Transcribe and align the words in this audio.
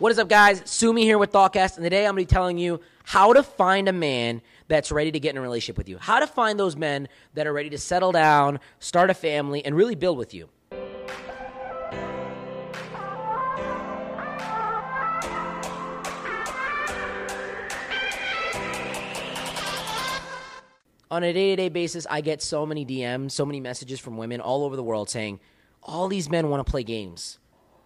What 0.00 0.10
is 0.10 0.18
up, 0.18 0.28
guys? 0.28 0.60
Sumi 0.64 1.04
here 1.04 1.18
with 1.18 1.30
Thoughtcast, 1.30 1.76
and 1.76 1.84
today 1.84 2.04
I'm 2.04 2.16
going 2.16 2.26
to 2.26 2.28
be 2.28 2.34
telling 2.34 2.58
you 2.58 2.80
how 3.04 3.32
to 3.32 3.44
find 3.44 3.88
a 3.88 3.92
man 3.92 4.42
that's 4.66 4.90
ready 4.90 5.12
to 5.12 5.20
get 5.20 5.30
in 5.30 5.36
a 5.36 5.40
relationship 5.40 5.78
with 5.78 5.88
you. 5.88 5.98
How 5.98 6.18
to 6.18 6.26
find 6.26 6.58
those 6.58 6.74
men 6.74 7.06
that 7.34 7.46
are 7.46 7.52
ready 7.52 7.70
to 7.70 7.78
settle 7.78 8.10
down, 8.10 8.58
start 8.80 9.08
a 9.10 9.14
family, 9.14 9.64
and 9.64 9.76
really 9.76 9.94
build 9.94 10.18
with 10.18 10.34
you. 10.34 10.48
On 21.08 21.22
a 21.22 21.32
day 21.32 21.50
to 21.50 21.56
day 21.56 21.68
basis, 21.68 22.04
I 22.10 22.20
get 22.20 22.42
so 22.42 22.66
many 22.66 22.84
DMs, 22.84 23.30
so 23.30 23.46
many 23.46 23.60
messages 23.60 24.00
from 24.00 24.16
women 24.16 24.40
all 24.40 24.64
over 24.64 24.74
the 24.74 24.82
world 24.82 25.08
saying, 25.08 25.38
all 25.84 26.08
these 26.08 26.28
men 26.28 26.48
want 26.48 26.66
to 26.66 26.68
play 26.68 26.82
games. 26.82 27.38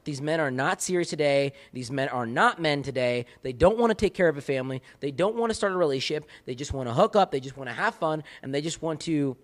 These 0.08 0.22
men 0.22 0.40
are 0.40 0.50
not 0.50 0.80
serious 0.80 1.10
today. 1.10 1.52
These 1.74 1.90
men 1.90 2.08
are 2.08 2.24
not 2.24 2.58
men 2.58 2.82
today. 2.82 3.26
They 3.42 3.52
don't 3.52 3.76
want 3.76 3.90
to 3.90 3.94
take 3.94 4.14
care 4.14 4.26
of 4.26 4.38
a 4.38 4.40
family. 4.40 4.80
They 5.00 5.10
don't 5.10 5.36
want 5.36 5.50
to 5.50 5.54
start 5.54 5.74
a 5.74 5.76
relationship. 5.76 6.24
They 6.46 6.54
just 6.54 6.72
want 6.72 6.88
to 6.88 6.94
hook 6.94 7.14
up. 7.14 7.30
They 7.30 7.40
just 7.40 7.58
want 7.58 7.68
to 7.68 7.74
have 7.74 7.94
fun. 7.94 8.24
And 8.42 8.54
they 8.54 8.62
just 8.62 8.80
want 8.80 9.02
to 9.02 9.36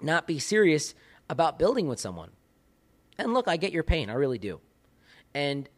not 0.00 0.28
be 0.28 0.38
serious 0.38 0.94
about 1.28 1.58
building 1.58 1.88
with 1.88 1.98
someone. 1.98 2.30
And 3.18 3.34
look, 3.34 3.48
I 3.48 3.56
get 3.56 3.72
your 3.72 3.82
pain. 3.82 4.08
I 4.08 4.12
really 4.12 4.38
do. 4.38 4.60
And 5.34 5.68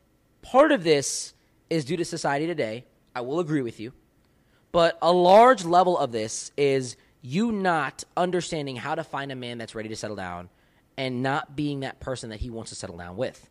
part 0.43 0.71
of 0.71 0.85
this 0.85 1.33
is 1.71 1.87
due 1.87 1.97
to 1.97 2.05
society 2.05 2.47
today. 2.47 2.85
I 3.15 3.23
will 3.23 3.41
agree 3.41 3.63
with 3.63 3.81
you. 3.81 3.95
But 4.71 4.99
a 5.01 5.13
large 5.15 5.65
level 5.65 5.97
of 5.97 6.13
this 6.13 6.53
is 6.59 6.99
you 7.23 7.53
not 7.53 8.05
understanding 8.19 8.77
how 8.77 8.97
to 8.97 9.03
find 9.03 9.33
a 9.33 9.35
man 9.35 9.57
that's 9.57 9.75
ready 9.75 9.89
to 9.89 9.97
settle 9.97 10.17
down 10.17 10.51
and 10.99 11.23
not 11.23 11.57
being 11.57 11.81
that 11.81 12.01
person 12.01 12.29
that 12.29 12.41
he 12.41 12.51
wants 12.51 12.69
to 12.69 12.77
settle 12.77 12.99
down 12.99 13.17
with. 13.17 13.49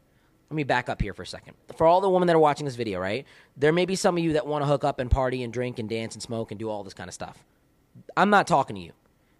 Let 0.54 0.58
me 0.58 0.64
back 0.66 0.88
up 0.88 1.02
here 1.02 1.16
for 1.16 1.24
a 1.24 1.26
second. 1.26 1.56
For 1.78 1.88
all 1.88 2.00
the 2.00 2.08
women 2.08 2.28
that 2.28 2.36
are 2.36 2.40
watching 2.40 2.66
this 2.66 2.76
video, 2.76 3.00
right? 3.00 3.26
There 3.58 3.74
may 3.74 3.86
be 3.86 3.96
some 3.96 4.16
of 4.16 4.24
you 4.24 4.34
that 4.34 4.46
want 4.46 4.62
to 4.62 4.68
hook 4.68 4.84
up 4.84 5.00
and 5.00 5.10
party 5.10 5.42
and 5.42 5.52
drink 5.52 5.80
and 5.80 5.90
dance 5.90 6.14
and 6.14 6.22
smoke 6.22 6.52
and 6.52 6.60
do 6.60 6.70
all 6.70 6.84
this 6.84 6.94
kind 6.94 7.08
of 7.08 7.14
stuff. 7.16 7.44
I'm 8.16 8.30
not 8.30 8.46
talking 8.46 8.76
to 8.76 8.82
you. 8.84 8.92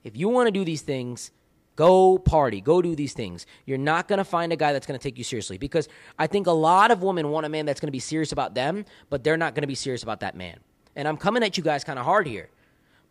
If 0.04 0.18
you 0.18 0.28
want 0.28 0.48
to 0.48 0.52
do 0.52 0.66
these 0.66 0.82
things, 0.82 1.30
go 1.76 2.18
party, 2.18 2.62
go 2.62 2.82
do 2.82 2.96
these 2.96 3.14
things. 3.14 3.46
You're 3.68 3.78
not 3.78 4.08
going 4.08 4.18
to 4.18 4.24
find 4.24 4.52
a 4.52 4.56
guy 4.56 4.74
that's 4.74 4.88
going 4.88 5.00
to 5.00 5.04
take 5.04 5.20
you 5.20 5.24
seriously 5.24 5.60
because 5.60 5.88
I 6.18 6.26
think 6.26 6.48
a 6.48 6.52
lot 6.52 6.90
of 6.90 7.04
women 7.04 7.30
want 7.30 7.46
a 7.46 7.50
man 7.50 7.68
that's 7.68 7.80
going 7.80 7.90
to 7.90 7.92
be 7.92 8.00
serious 8.00 8.32
about 8.32 8.56
them, 8.56 8.84
but 9.12 9.24
they're 9.24 9.38
not 9.38 9.54
going 9.54 9.62
to 9.62 9.68
be 9.68 9.76
serious 9.76 10.02
about 10.02 10.22
that 10.22 10.36
man. 10.36 10.58
And 10.96 11.08
I'm 11.08 11.18
coming 11.18 11.44
at 11.44 11.58
you 11.58 11.64
guys 11.64 11.84
kind 11.84 12.00
of 12.00 12.06
hard 12.06 12.26
here. 12.26 12.50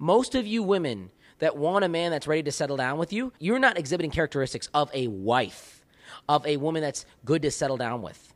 Most 0.01 0.35
of 0.35 0.45
you 0.45 0.65
women 0.65 1.13
that 1.39 1.57
want 1.57 1.85
a 1.85 1.89
man 1.89 2.11
that's 2.11 2.27
ready 2.27 2.43
to 2.43 2.51
settle 2.51 2.77
down 2.77 2.99
with 2.99 3.13
you, 3.13 3.33
you're 3.39 3.61
not 3.61 3.79
exhibiting 3.79 4.11
characteristics 4.11 4.69
of 4.75 4.91
a 4.93 5.07
wife 5.07 5.82
of 6.29 6.47
a 6.47 6.57
woman 6.57 6.83
that's 6.83 7.05
good 7.25 7.43
to 7.43 7.51
settle 7.51 7.77
down 7.77 8.03
with? 8.03 8.33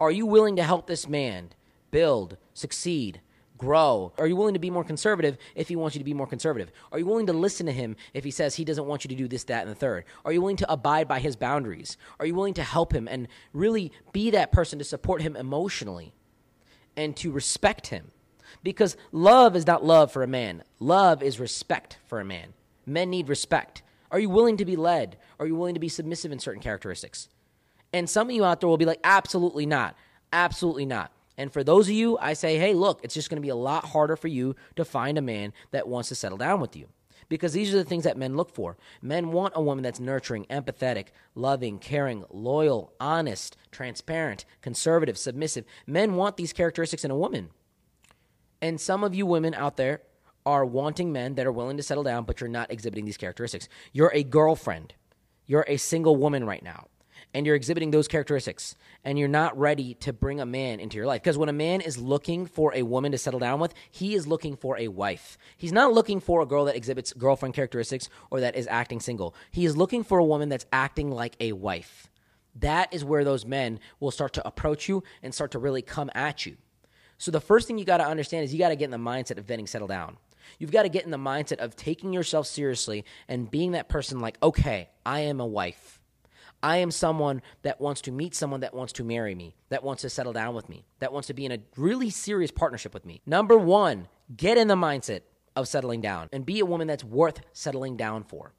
Are 0.00 0.10
you 0.10 0.26
willing 0.26 0.56
to 0.56 0.62
help 0.62 0.86
this 0.86 1.08
man 1.08 1.50
build, 1.90 2.36
succeed, 2.54 3.20
grow? 3.56 4.12
Are 4.18 4.26
you 4.26 4.36
willing 4.36 4.54
to 4.54 4.60
be 4.60 4.70
more 4.70 4.84
conservative 4.84 5.38
if 5.54 5.68
he 5.68 5.76
wants 5.76 5.94
you 5.94 6.00
to 6.00 6.04
be 6.04 6.14
more 6.14 6.26
conservative? 6.26 6.70
Are 6.92 6.98
you 6.98 7.06
willing 7.06 7.26
to 7.26 7.32
listen 7.32 7.66
to 7.66 7.72
him 7.72 7.96
if 8.12 8.24
he 8.24 8.30
says 8.30 8.54
he 8.54 8.64
doesn't 8.64 8.86
want 8.86 9.04
you 9.04 9.08
to 9.08 9.14
do 9.14 9.28
this, 9.28 9.44
that, 9.44 9.62
and 9.62 9.70
the 9.70 9.74
third? 9.74 10.04
Are 10.24 10.32
you 10.32 10.40
willing 10.40 10.56
to 10.56 10.70
abide 10.70 11.08
by 11.08 11.18
his 11.18 11.36
boundaries? 11.36 11.96
Are 12.20 12.26
you 12.26 12.34
willing 12.34 12.54
to 12.54 12.62
help 12.62 12.92
him 12.92 13.08
and 13.08 13.28
really 13.52 13.92
be 14.12 14.30
that 14.30 14.52
person 14.52 14.78
to 14.78 14.84
support 14.84 15.22
him 15.22 15.36
emotionally 15.36 16.12
and 16.96 17.16
to 17.16 17.30
respect 17.30 17.88
him? 17.88 18.10
Because 18.62 18.96
love 19.12 19.56
is 19.56 19.66
not 19.66 19.84
love 19.84 20.12
for 20.12 20.22
a 20.22 20.28
man, 20.28 20.62
love 20.78 21.22
is 21.22 21.40
respect 21.40 21.98
for 22.06 22.20
a 22.20 22.24
man. 22.24 22.52
Men 22.84 23.10
need 23.10 23.28
respect. 23.28 23.82
Are 24.10 24.18
you 24.18 24.28
willing 24.30 24.56
to 24.58 24.64
be 24.64 24.76
led? 24.76 25.16
Are 25.38 25.46
you 25.46 25.56
willing 25.56 25.74
to 25.74 25.80
be 25.80 25.88
submissive 25.88 26.32
in 26.32 26.38
certain 26.38 26.62
characteristics? 26.62 27.28
And 27.92 28.08
some 28.08 28.28
of 28.28 28.34
you 28.34 28.44
out 28.44 28.60
there 28.60 28.68
will 28.68 28.76
be 28.76 28.84
like, 28.84 29.00
absolutely 29.04 29.66
not. 29.66 29.96
Absolutely 30.32 30.86
not. 30.86 31.12
And 31.38 31.52
for 31.52 31.62
those 31.62 31.88
of 31.88 31.94
you, 31.94 32.16
I 32.18 32.32
say, 32.32 32.58
hey, 32.58 32.74
look, 32.74 33.00
it's 33.02 33.14
just 33.14 33.28
going 33.28 33.36
to 33.36 33.46
be 33.46 33.50
a 33.50 33.56
lot 33.56 33.84
harder 33.84 34.16
for 34.16 34.28
you 34.28 34.56
to 34.76 34.84
find 34.84 35.18
a 35.18 35.22
man 35.22 35.52
that 35.70 35.88
wants 35.88 36.08
to 36.08 36.14
settle 36.14 36.38
down 36.38 36.60
with 36.60 36.76
you. 36.76 36.88
Because 37.28 37.52
these 37.52 37.74
are 37.74 37.78
the 37.78 37.84
things 37.84 38.04
that 38.04 38.16
men 38.16 38.36
look 38.36 38.54
for. 38.54 38.76
Men 39.02 39.32
want 39.32 39.54
a 39.56 39.62
woman 39.62 39.82
that's 39.82 39.98
nurturing, 39.98 40.46
empathetic, 40.46 41.08
loving, 41.34 41.78
caring, 41.78 42.24
loyal, 42.30 42.92
honest, 43.00 43.56
transparent, 43.72 44.44
conservative, 44.62 45.18
submissive. 45.18 45.64
Men 45.86 46.14
want 46.14 46.36
these 46.36 46.52
characteristics 46.52 47.04
in 47.04 47.10
a 47.10 47.16
woman. 47.16 47.50
And 48.62 48.80
some 48.80 49.02
of 49.02 49.14
you 49.14 49.26
women 49.26 49.54
out 49.54 49.76
there 49.76 50.02
are 50.46 50.64
wanting 50.64 51.12
men 51.12 51.34
that 51.34 51.46
are 51.46 51.52
willing 51.52 51.76
to 51.76 51.82
settle 51.82 52.04
down, 52.04 52.24
but 52.24 52.40
you're 52.40 52.48
not 52.48 52.70
exhibiting 52.70 53.04
these 53.04 53.16
characteristics. 53.16 53.68
You're 53.92 54.12
a 54.14 54.22
girlfriend, 54.22 54.94
you're 55.44 55.66
a 55.68 55.76
single 55.76 56.16
woman 56.16 56.46
right 56.46 56.62
now, 56.62 56.86
and 57.34 57.44
you're 57.44 57.56
exhibiting 57.56 57.90
those 57.90 58.08
characteristics, 58.08 58.76
and 59.04 59.18
you're 59.18 59.28
not 59.28 59.58
ready 59.58 59.94
to 59.94 60.12
bring 60.12 60.40
a 60.40 60.46
man 60.46 60.78
into 60.80 60.96
your 60.96 61.06
life. 61.06 61.22
Because 61.22 61.36
when 61.36 61.48
a 61.48 61.52
man 61.52 61.80
is 61.80 61.98
looking 61.98 62.46
for 62.46 62.72
a 62.74 62.82
woman 62.82 63.12
to 63.12 63.18
settle 63.18 63.40
down 63.40 63.58
with, 63.58 63.74
he 63.90 64.14
is 64.14 64.26
looking 64.26 64.56
for 64.56 64.78
a 64.78 64.88
wife. 64.88 65.36
He's 65.56 65.72
not 65.72 65.92
looking 65.92 66.20
for 66.20 66.40
a 66.40 66.46
girl 66.46 66.64
that 66.66 66.76
exhibits 66.76 67.12
girlfriend 67.12 67.54
characteristics 67.54 68.08
or 68.30 68.40
that 68.40 68.56
is 68.56 68.68
acting 68.68 69.00
single. 69.00 69.34
He 69.50 69.66
is 69.66 69.76
looking 69.76 70.04
for 70.04 70.18
a 70.18 70.24
woman 70.24 70.48
that's 70.48 70.66
acting 70.72 71.10
like 71.10 71.36
a 71.40 71.52
wife. 71.52 72.08
That 72.54 72.94
is 72.94 73.04
where 73.04 73.24
those 73.24 73.44
men 73.44 73.80
will 74.00 74.10
start 74.10 74.32
to 74.34 74.46
approach 74.46 74.88
you 74.88 75.02
and 75.22 75.34
start 75.34 75.50
to 75.50 75.58
really 75.58 75.82
come 75.82 76.10
at 76.14 76.46
you. 76.46 76.56
So 77.18 77.30
the 77.30 77.40
first 77.40 77.66
thing 77.66 77.78
you 77.78 77.84
got 77.84 77.98
to 77.98 78.06
understand 78.06 78.44
is 78.44 78.52
you 78.52 78.58
got 78.58 78.68
to 78.68 78.76
get 78.76 78.86
in 78.86 78.90
the 78.90 78.96
mindset 78.98 79.38
of 79.38 79.46
getting 79.46 79.66
settle 79.66 79.88
down. 79.88 80.16
You've 80.58 80.72
got 80.72 80.82
to 80.82 80.88
get 80.88 81.04
in 81.04 81.10
the 81.10 81.16
mindset 81.16 81.58
of 81.58 81.76
taking 81.76 82.12
yourself 82.12 82.46
seriously 82.46 83.04
and 83.28 83.50
being 83.50 83.72
that 83.72 83.88
person 83.88 84.20
like, 84.20 84.38
okay, 84.42 84.88
I 85.04 85.20
am 85.20 85.40
a 85.40 85.46
wife. 85.46 86.00
I 86.62 86.78
am 86.78 86.90
someone 86.90 87.42
that 87.62 87.80
wants 87.80 88.00
to 88.02 88.12
meet 88.12 88.34
someone 88.34 88.60
that 88.60 88.74
wants 88.74 88.94
to 88.94 89.04
marry 89.04 89.34
me, 89.34 89.54
that 89.68 89.84
wants 89.84 90.02
to 90.02 90.10
settle 90.10 90.32
down 90.32 90.54
with 90.54 90.68
me, 90.68 90.84
that 91.00 91.12
wants 91.12 91.28
to 91.28 91.34
be 91.34 91.44
in 91.44 91.52
a 91.52 91.58
really 91.76 92.10
serious 92.10 92.50
partnership 92.50 92.94
with 92.94 93.04
me. 93.04 93.20
Number 93.26 93.56
one, 93.58 94.08
get 94.36 94.56
in 94.58 94.68
the 94.68 94.74
mindset 94.74 95.20
of 95.54 95.68
settling 95.68 96.00
down 96.00 96.28
and 96.32 96.44
be 96.46 96.60
a 96.60 96.66
woman 96.66 96.86
that's 96.86 97.04
worth 97.04 97.40
settling 97.52 97.96
down 97.96 98.24
for. 98.24 98.52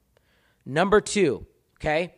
Number 0.66 1.02
two, 1.02 1.46
okay, 1.78 2.16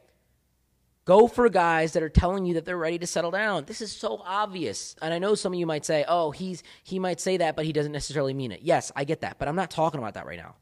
Go 1.10 1.28
for 1.28 1.50
guys 1.50 1.94
that 1.94 2.04
are 2.04 2.08
telling 2.08 2.46
you 2.46 2.54
that 2.54 2.66
they're 2.66 2.78
ready 2.78 3.00
to 3.00 3.08
settle 3.08 3.32
down. 3.32 3.66
This 3.66 3.82
is 3.82 3.92
so 3.92 4.22
obvious. 4.24 4.96
And 5.02 5.12
I 5.12 5.18
know 5.18 5.34
some 5.34 5.52
of 5.52 5.58
you 5.58 5.66
might 5.66 5.84
say, 5.84 6.06
"Oh, 6.08 6.30
he's 6.30 6.62
he 6.84 7.00
might 7.00 7.20
say 7.20 7.38
that, 7.38 7.56
but 7.56 7.66
he 7.66 7.74
doesn't 7.74 7.92
necessarily 7.92 8.36
mean 8.36 8.52
it." 8.52 8.62
Yes, 8.62 8.92
I 8.96 9.06
get 9.06 9.22
that, 9.22 9.40
but 9.40 9.48
I'm 9.48 9.56
not 9.56 9.72
talking 9.72 10.00
about 10.00 10.14
that 10.14 10.28
right 10.28 10.38
now. 10.38 10.54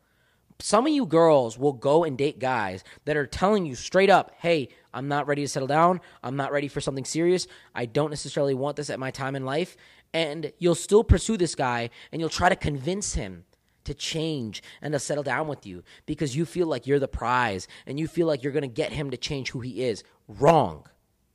Some 0.60 0.88
of 0.88 0.94
you 0.94 1.06
girls 1.06 1.58
will 1.58 1.74
go 1.74 2.06
and 2.06 2.18
date 2.18 2.40
guys 2.40 2.86
that 3.04 3.18
are 3.18 3.28
telling 3.28 3.66
you 3.66 3.76
straight 3.76 4.10
up, 4.10 4.32
"Hey, 4.38 4.70
I'm 4.94 5.10
not 5.10 5.28
ready 5.28 5.42
to 5.42 5.50
settle 5.50 5.68
down. 5.68 6.00
I'm 6.24 6.38
not 6.38 6.54
ready 6.54 6.70
for 6.70 6.80
something 6.80 7.04
serious. 7.04 7.46
I 7.76 7.86
don't 7.86 8.10
necessarily 8.10 8.54
want 8.54 8.78
this 8.78 8.90
at 8.90 9.02
my 9.02 9.12
time 9.12 9.36
in 9.36 9.44
life." 9.44 9.76
And 10.14 10.54
you'll 10.60 10.76
still 10.76 11.04
pursue 11.04 11.36
this 11.36 11.56
guy 11.56 11.90
and 12.14 12.22
you'll 12.22 12.30
try 12.30 12.48
to 12.48 12.56
convince 12.56 13.16
him 13.16 13.44
to 13.88 13.94
change 13.94 14.62
and 14.82 14.94
to 14.94 15.00
settle 15.00 15.24
down 15.24 15.48
with 15.48 15.66
you 15.66 15.84
because 16.06 16.36
you 16.36 16.46
feel 16.46 16.68
like 16.68 16.86
you're 16.86 17.00
the 17.00 17.08
prize 17.08 17.68
and 17.86 18.00
you 18.00 18.08
feel 18.08 18.28
like 18.28 18.44
you're 18.44 18.54
going 18.54 18.62
to 18.62 18.68
get 18.68 18.94
him 18.94 19.10
to 19.10 19.18
change 19.18 19.50
who 19.50 19.62
he 19.62 19.84
is. 19.84 20.04
Wrong. 20.28 20.86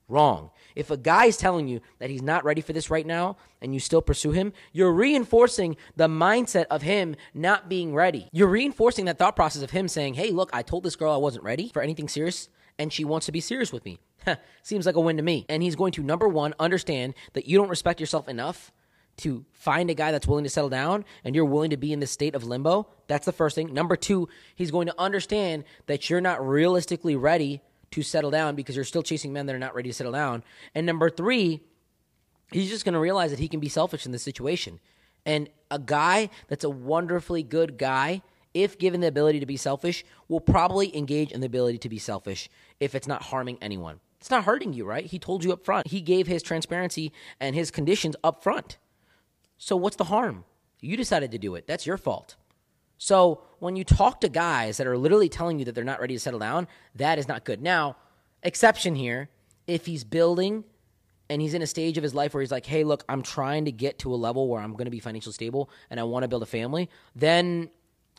Wrong. 0.08 0.50
If 0.76 0.90
a 0.90 0.96
guy 0.96 1.26
is 1.26 1.36
telling 1.36 1.68
you 1.68 1.80
that 1.98 2.10
he's 2.10 2.22
not 2.22 2.44
ready 2.44 2.60
for 2.60 2.72
this 2.72 2.90
right 2.90 3.06
now 3.06 3.36
and 3.60 3.72
you 3.72 3.80
still 3.80 4.02
pursue 4.02 4.32
him, 4.32 4.52
you're 4.72 4.92
reinforcing 4.92 5.76
the 5.96 6.08
mindset 6.08 6.66
of 6.70 6.82
him 6.82 7.16
not 7.32 7.68
being 7.68 7.94
ready. 7.94 8.28
You're 8.32 8.48
reinforcing 8.48 9.06
that 9.06 9.18
thought 9.18 9.36
process 9.36 9.62
of 9.62 9.70
him 9.70 9.88
saying, 9.88 10.14
hey, 10.14 10.30
look, 10.30 10.50
I 10.52 10.62
told 10.62 10.84
this 10.84 10.96
girl 10.96 11.12
I 11.12 11.16
wasn't 11.16 11.44
ready 11.44 11.70
for 11.72 11.82
anything 11.82 12.08
serious 12.08 12.48
and 12.78 12.92
she 12.92 13.04
wants 13.04 13.26
to 13.26 13.32
be 13.32 13.40
serious 13.40 13.72
with 13.72 13.84
me. 13.84 13.98
Seems 14.62 14.86
like 14.86 14.96
a 14.96 15.00
win 15.00 15.16
to 15.16 15.22
me. 15.22 15.46
And 15.48 15.62
he's 15.62 15.76
going 15.76 15.92
to, 15.92 16.02
number 16.02 16.28
one, 16.28 16.54
understand 16.58 17.14
that 17.32 17.46
you 17.46 17.58
don't 17.58 17.68
respect 17.68 18.00
yourself 18.00 18.28
enough 18.28 18.72
to 19.18 19.44
find 19.52 19.90
a 19.90 19.94
guy 19.94 20.10
that's 20.10 20.26
willing 20.26 20.44
to 20.44 20.50
settle 20.50 20.70
down 20.70 21.04
and 21.24 21.34
you're 21.34 21.44
willing 21.44 21.70
to 21.70 21.76
be 21.76 21.92
in 21.92 22.00
this 22.00 22.10
state 22.10 22.34
of 22.34 22.44
limbo. 22.44 22.88
That's 23.06 23.26
the 23.26 23.32
first 23.32 23.54
thing. 23.54 23.72
Number 23.72 23.96
two, 23.96 24.28
he's 24.54 24.70
going 24.70 24.86
to 24.86 24.94
understand 24.98 25.64
that 25.86 26.08
you're 26.08 26.20
not 26.20 26.46
realistically 26.46 27.16
ready 27.16 27.60
to 27.92 28.02
settle 28.02 28.30
down 28.30 28.54
because 28.54 28.74
you're 28.74 28.84
still 28.84 29.02
chasing 29.02 29.32
men 29.32 29.46
that 29.46 29.54
are 29.54 29.58
not 29.58 29.74
ready 29.74 29.90
to 29.90 29.94
settle 29.94 30.12
down. 30.12 30.42
And 30.74 30.86
number 30.86 31.10
three, 31.10 31.60
he's 32.50 32.70
just 32.70 32.84
going 32.84 32.94
to 32.94 33.00
realize 33.00 33.30
that 33.30 33.38
he 33.38 33.48
can 33.48 33.60
be 33.60 33.68
selfish 33.68 34.06
in 34.06 34.12
this 34.12 34.22
situation. 34.22 34.80
And 35.24 35.48
a 35.70 35.78
guy 35.78 36.30
that's 36.48 36.64
a 36.64 36.70
wonderfully 36.70 37.42
good 37.42 37.78
guy, 37.78 38.22
if 38.54 38.78
given 38.78 39.00
the 39.00 39.06
ability 39.06 39.40
to 39.40 39.46
be 39.46 39.56
selfish, 39.56 40.04
will 40.28 40.40
probably 40.40 40.96
engage 40.96 41.32
in 41.32 41.40
the 41.40 41.46
ability 41.46 41.78
to 41.78 41.88
be 41.88 41.98
selfish 41.98 42.48
if 42.80 42.94
it's 42.94 43.06
not 43.06 43.22
harming 43.22 43.58
anyone. 43.60 44.00
It's 44.20 44.30
not 44.30 44.44
hurting 44.44 44.72
you, 44.72 44.84
right? 44.84 45.04
He 45.04 45.18
told 45.18 45.44
you 45.44 45.52
up 45.52 45.64
front. 45.64 45.88
He 45.88 46.00
gave 46.00 46.26
his 46.26 46.42
transparency 46.42 47.12
and 47.40 47.54
his 47.54 47.70
conditions 47.70 48.16
up 48.22 48.42
front. 48.42 48.78
So 49.62 49.76
what's 49.76 49.94
the 49.94 50.02
harm? 50.02 50.44
You 50.80 50.96
decided 50.96 51.30
to 51.30 51.38
do 51.38 51.54
it. 51.54 51.68
That's 51.68 51.86
your 51.86 51.96
fault. 51.96 52.34
So 52.98 53.44
when 53.60 53.76
you 53.76 53.84
talk 53.84 54.20
to 54.22 54.28
guys 54.28 54.76
that 54.78 54.88
are 54.88 54.98
literally 54.98 55.28
telling 55.28 55.60
you 55.60 55.64
that 55.66 55.76
they're 55.76 55.84
not 55.84 56.00
ready 56.00 56.14
to 56.14 56.18
settle 56.18 56.40
down, 56.40 56.66
that 56.96 57.16
is 57.16 57.28
not 57.28 57.44
good. 57.44 57.62
Now, 57.62 57.96
exception 58.42 58.96
here, 58.96 59.28
if 59.68 59.86
he's 59.86 60.02
building 60.02 60.64
and 61.30 61.40
he's 61.40 61.54
in 61.54 61.62
a 61.62 61.68
stage 61.68 61.96
of 61.96 62.02
his 62.02 62.12
life 62.12 62.34
where 62.34 62.40
he's 62.40 62.50
like, 62.50 62.66
hey, 62.66 62.82
look, 62.82 63.04
I'm 63.08 63.22
trying 63.22 63.66
to 63.66 63.70
get 63.70 64.00
to 64.00 64.12
a 64.12 64.16
level 64.16 64.48
where 64.48 64.60
I'm 64.60 64.72
going 64.72 64.86
to 64.86 64.90
be 64.90 64.98
financially 64.98 65.32
stable 65.32 65.70
and 65.90 66.00
I 66.00 66.02
want 66.02 66.24
to 66.24 66.28
build 66.28 66.42
a 66.42 66.46
family, 66.46 66.90
then 67.14 67.70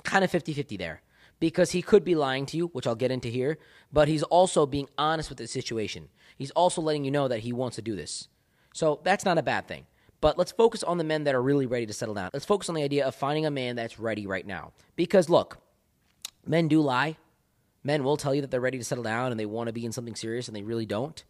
kind 0.04 0.24
of 0.24 0.32
50 0.32 0.54
50 0.54 0.78
there. 0.78 1.02
Because 1.42 1.72
he 1.72 1.82
could 1.82 2.06
be 2.06 2.16
lying 2.16 2.46
to 2.46 2.58
you, 2.58 2.68
which 2.68 2.88
I'll 2.88 2.96
get 2.96 3.12
into 3.12 3.28
here, 3.28 3.58
but 3.92 4.08
he's 4.08 4.24
also 4.24 4.66
being 4.66 4.88
honest 4.98 5.28
with 5.28 5.40
the 5.40 5.48
situation. 5.48 6.08
He's 6.38 6.52
also 6.52 6.82
letting 6.82 7.04
you 7.04 7.12
know 7.12 7.28
that 7.28 7.42
he 7.42 7.52
wants 7.52 7.76
to 7.76 7.82
do 7.82 7.98
this. 7.98 8.30
So 8.74 9.02
that's 9.04 9.26
not 9.26 9.38
a 9.38 9.44
bad 9.44 9.68
thing. 9.68 9.88
But 10.24 10.38
let's 10.38 10.54
focus 10.54 10.84
on 10.84 10.98
the 10.98 11.04
men 11.04 11.26
that 11.26 11.36
are 11.36 11.42
really 11.42 11.66
ready 11.66 11.86
to 11.86 11.92
settle 11.92 12.16
down. 12.16 12.30
Let's 12.32 12.46
focus 12.46 12.70
on 12.70 12.76
the 12.76 12.84
idea 12.84 13.06
of 13.06 13.14
finding 13.14 13.46
a 13.46 13.52
man 13.52 13.76
that's 13.76 14.00
ready 14.00 14.26
right 14.26 14.48
now. 14.48 14.72
Because 14.96 15.28
look, 15.30 15.58
men 16.48 16.70
do 16.70 16.80
lie. 16.80 17.18
Men 17.84 18.06
will 18.06 18.16
tell 18.16 18.34
you 18.34 18.40
that 18.40 18.50
they're 18.50 18.62
ready 18.62 18.78
to 18.78 18.86
settle 18.86 19.04
down 19.04 19.32
and 19.32 19.38
they 19.38 19.46
want 19.46 19.68
to 19.68 19.74
be 19.74 19.84
in 19.84 19.92
something 19.92 20.16
serious 20.16 20.48
and 20.48 20.56
they 20.56 20.64
really 20.64 20.86
don't. 20.86 21.26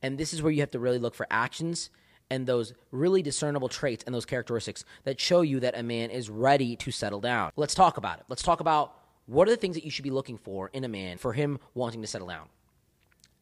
And 0.00 0.16
this 0.16 0.32
is 0.32 0.42
where 0.42 0.52
you 0.52 0.60
have 0.60 0.70
to 0.70 0.78
really 0.78 1.00
look 1.00 1.16
for 1.16 1.26
actions 1.28 1.90
and 2.30 2.46
those 2.46 2.72
really 2.92 3.20
discernible 3.20 3.68
traits 3.68 4.04
and 4.04 4.14
those 4.14 4.24
characteristics 4.24 4.84
that 5.02 5.20
show 5.20 5.40
you 5.40 5.58
that 5.58 5.76
a 5.76 5.82
man 5.82 6.10
is 6.10 6.30
ready 6.30 6.76
to 6.76 6.92
settle 6.92 7.20
down. 7.20 7.50
Let's 7.56 7.74
talk 7.74 7.96
about 7.96 8.20
it. 8.20 8.26
Let's 8.28 8.44
talk 8.44 8.60
about 8.60 8.94
what 9.26 9.48
are 9.48 9.50
the 9.50 9.56
things 9.56 9.74
that 9.74 9.84
you 9.84 9.90
should 9.90 10.04
be 10.04 10.10
looking 10.10 10.38
for 10.38 10.70
in 10.72 10.84
a 10.84 10.88
man 10.88 11.18
for 11.18 11.32
him 11.32 11.58
wanting 11.74 12.00
to 12.02 12.06
settle 12.06 12.28
down. 12.28 12.46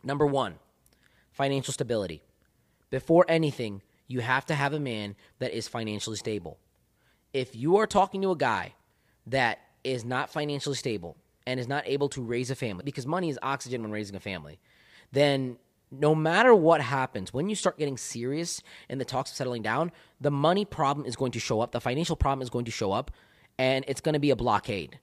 Number 0.03 0.25
one, 0.25 0.55
financial 1.31 1.75
stability. 1.75 2.23
Before 2.89 3.27
anything, 3.29 3.83
you 4.07 4.21
have 4.21 4.47
to 4.47 4.55
have 4.55 4.73
a 4.73 4.81
man 4.81 5.17
that 5.39 5.53
is 5.53 5.69
financially 5.69 6.17
stable. 6.17 6.59
If 7.33 7.57
you 7.57 7.77
are 7.79 7.87
talking 7.87 8.23
to 8.23 8.31
a 8.31 8.37
guy 8.37 8.75
that 9.27 9.61
is 9.83 10.05
not 10.05 10.31
financially 10.31 10.77
stable 10.77 11.17
and 11.47 11.59
is 11.59 11.69
not 11.69 11.87
able 11.87 12.09
to 12.11 12.23
raise 12.23 12.51
a 12.51 12.55
family, 12.55 12.85
because 12.85 13.07
money 13.07 13.29
is 13.29 13.39
oxygen 13.43 13.83
when 13.83 13.91
raising 13.91 14.17
a 14.17 14.21
family, 14.21 14.59
then 15.13 15.59
no 15.91 16.15
matter 16.15 16.55
what 16.55 16.81
happens, 16.81 17.33
when 17.33 17.49
you 17.49 17.55
start 17.55 17.79
getting 17.79 17.97
serious 17.97 18.63
in 18.89 18.99
the 18.99 19.05
talks 19.05 19.31
of 19.31 19.37
settling 19.37 19.63
down, 19.63 19.93
the 20.21 20.31
money 20.31 20.65
problem 20.65 21.07
is 21.07 21.17
going 21.17 21.33
to 21.33 21.41
show 21.41 21.61
up, 21.61 21.73
the 21.73 21.81
financial 21.81 22.17
problem 22.17 22.43
is 22.43 22.51
going 22.51 22.65
to 22.65 22.71
show 22.71 22.93
up, 22.93 23.11
and 23.59 23.85
it's 23.89 24.01
going 24.01 24.15
to 24.15 24.19
be 24.19 24.31
a 24.31 24.37
blockade. 24.37 24.99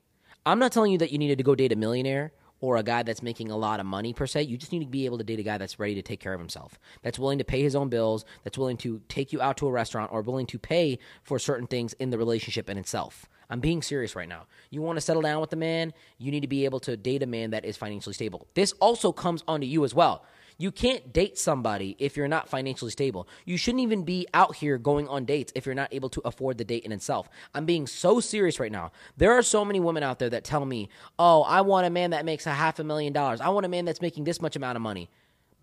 I'm 0.46 0.60
not 0.60 0.72
telling 0.72 0.92
you 0.92 0.98
that 1.00 1.12
you 1.12 1.18
needed 1.18 1.38
to 1.38 1.44
go 1.44 1.56
date 1.56 1.72
a 1.72 1.76
millionaire 1.76 2.34
or 2.62 2.78
a 2.78 2.84
guy 2.84 3.04
that's 3.04 3.22
making 3.22 3.52
a 3.52 3.58
lot 3.58 3.80
of 3.80 3.86
money 3.86 4.14
per 4.14 4.26
se. 4.26 4.44
You 4.44 4.56
just 4.56 4.72
need 4.72 4.80
to 4.80 4.86
be 4.86 5.06
able 5.06 5.18
to 5.18 5.24
date 5.24 5.40
a 5.40 5.44
guy 5.44 5.58
that's 5.58 5.80
ready 5.80 5.96
to 5.96 6.02
take 6.02 6.20
care 6.20 6.34
of 6.34 6.40
himself, 6.40 6.80
that's 7.02 7.20
willing 7.20 7.40
to 7.40 7.44
pay 7.44 7.62
his 7.62 7.76
own 7.76 7.90
bills, 7.90 8.24
that's 8.44 8.58
willing 8.58 8.78
to 8.78 9.02
take 9.10 9.34
you 9.34 9.42
out 9.42 9.58
to 9.58 9.68
a 9.68 9.72
restaurant 9.72 10.12
or 10.14 10.22
willing 10.22 10.46
to 10.46 10.60
pay 10.60 11.00
for 11.24 11.40
certain 11.40 11.68
things 11.68 11.94
in 11.94 12.12
the 12.12 12.18
relationship 12.18 12.70
in 12.70 12.78
itself. 12.78 13.28
I'm 13.50 13.60
being 13.60 13.82
serious 13.82 14.16
right 14.16 14.30
now. 14.30 14.46
You 14.70 14.82
want 14.82 14.96
to 14.96 15.02
settle 15.02 15.22
down 15.22 15.42
with 15.42 15.52
a 15.52 15.58
man, 15.58 15.92
you 16.18 16.32
need 16.32 16.40
to 16.40 16.48
be 16.48 16.64
able 16.64 16.80
to 16.82 16.96
date 16.96 17.22
a 17.22 17.28
man 17.28 17.50
that 17.52 17.66
is 17.66 17.76
financially 17.76 18.14
stable. 18.14 18.48
This 18.54 18.72
also 18.80 19.12
comes 19.12 19.44
onto 19.48 19.68
you 19.68 19.84
as 19.84 19.94
well. 19.94 20.24
You 20.62 20.72
can't 20.72 21.12
date 21.12 21.40
somebody 21.40 21.96
if 21.98 22.16
you're 22.16 22.28
not 22.28 22.48
financially 22.48 22.92
stable. 22.92 23.28
You 23.46 23.58
shouldn't 23.58 23.82
even 23.82 24.04
be 24.04 24.28
out 24.32 24.58
here 24.58 24.78
going 24.78 25.08
on 25.08 25.26
dates 25.26 25.52
if 25.56 25.66
you're 25.66 25.74
not 25.74 25.92
able 25.92 26.10
to 26.10 26.22
afford 26.24 26.60
the 26.60 26.64
date 26.64 26.86
in 26.86 26.92
itself. 26.92 27.28
I'm 27.56 27.66
being 27.66 27.88
so 27.88 28.20
serious 28.20 28.60
right 28.60 28.72
now. 28.72 28.92
There 29.18 29.32
are 29.32 29.42
so 29.42 29.66
many 29.66 29.80
women 29.80 30.04
out 30.04 30.20
there 30.20 30.30
that 30.30 30.44
tell 30.44 30.64
me, 30.64 30.90
oh, 31.18 31.42
I 31.42 31.62
want 31.62 31.88
a 31.88 31.90
man 31.90 32.12
that 32.12 32.26
makes 32.26 32.46
a 32.46 32.52
half 32.52 32.78
a 32.78 32.84
million 32.84 33.12
dollars. 33.12 33.42
I 33.42 33.50
want 33.50 33.66
a 33.66 33.70
man 33.70 33.86
that's 33.86 34.02
making 34.02 34.26
this 34.26 34.40
much 34.40 34.56
amount 34.56 34.76
of 34.76 34.84
money. 34.84 35.10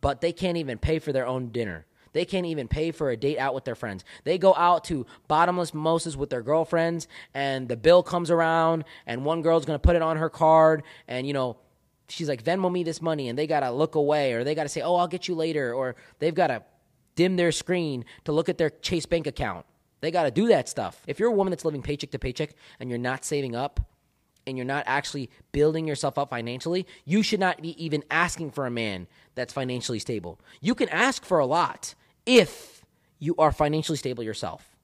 But 0.00 0.20
they 0.20 0.32
can't 0.32 0.56
even 0.56 0.78
pay 0.78 0.98
for 0.98 1.12
their 1.12 1.28
own 1.28 1.50
dinner. 1.50 1.86
They 2.12 2.24
can't 2.24 2.46
even 2.46 2.66
pay 2.66 2.90
for 2.90 3.10
a 3.10 3.16
date 3.16 3.38
out 3.38 3.54
with 3.54 3.64
their 3.64 3.76
friends. 3.76 4.04
They 4.24 4.36
go 4.36 4.52
out 4.56 4.82
to 4.84 5.06
bottomless 5.28 5.74
mimosas 5.74 6.16
with 6.16 6.30
their 6.30 6.42
girlfriends, 6.42 7.06
and 7.34 7.68
the 7.68 7.76
bill 7.76 8.02
comes 8.02 8.32
around, 8.32 8.82
and 9.06 9.24
one 9.24 9.42
girl's 9.42 9.64
gonna 9.64 9.78
put 9.78 9.94
it 9.94 10.02
on 10.02 10.16
her 10.16 10.28
card, 10.28 10.82
and 11.06 11.24
you 11.24 11.34
know, 11.34 11.56
she's 12.08 12.28
like 12.28 12.42
Venmo 12.42 12.70
me 12.70 12.82
this 12.82 13.02
money, 13.02 13.28
and 13.28 13.38
they 13.38 13.46
gotta 13.46 13.70
look 13.70 13.94
away, 13.94 14.32
or 14.32 14.44
they 14.44 14.54
gotta 14.54 14.68
say, 14.68 14.80
"Oh, 14.80 14.96
I'll 14.96 15.08
get 15.08 15.28
you 15.28 15.34
later," 15.34 15.72
or 15.72 15.96
they've 16.18 16.34
gotta 16.34 16.62
dim 17.14 17.36
their 17.36 17.52
screen 17.52 18.04
to 18.24 18.32
look 18.32 18.48
at 18.48 18.58
their 18.58 18.70
Chase 18.70 19.06
bank 19.06 19.26
account. 19.26 19.66
They 20.00 20.10
gotta 20.10 20.30
do 20.30 20.48
that 20.48 20.68
stuff. 20.68 21.02
If 21.06 21.18
you're 21.18 21.30
a 21.30 21.34
woman 21.34 21.50
that's 21.50 21.64
living 21.64 21.82
paycheck 21.82 22.10
to 22.12 22.18
paycheck 22.18 22.50
and 22.78 22.88
you're 22.88 22.98
not 22.98 23.24
saving 23.24 23.54
up, 23.54 23.80
and 24.46 24.56
you're 24.56 24.64
not 24.64 24.84
actually 24.86 25.28
building 25.52 25.86
yourself 25.86 26.16
up 26.16 26.30
financially, 26.30 26.86
you 27.04 27.22
should 27.22 27.38
not 27.38 27.60
be 27.60 27.84
even 27.84 28.02
asking 28.10 28.50
for 28.50 28.64
a 28.64 28.70
man 28.70 29.06
that's 29.34 29.52
financially 29.52 29.98
stable. 29.98 30.40
You 30.62 30.74
can 30.74 30.88
ask 30.88 31.22
for 31.22 31.38
a 31.38 31.44
lot 31.44 31.94
if 32.24 32.82
you 33.18 33.34
are 33.36 33.52
financially 33.52 33.98
stable 33.98 34.24
yourself 34.24 34.77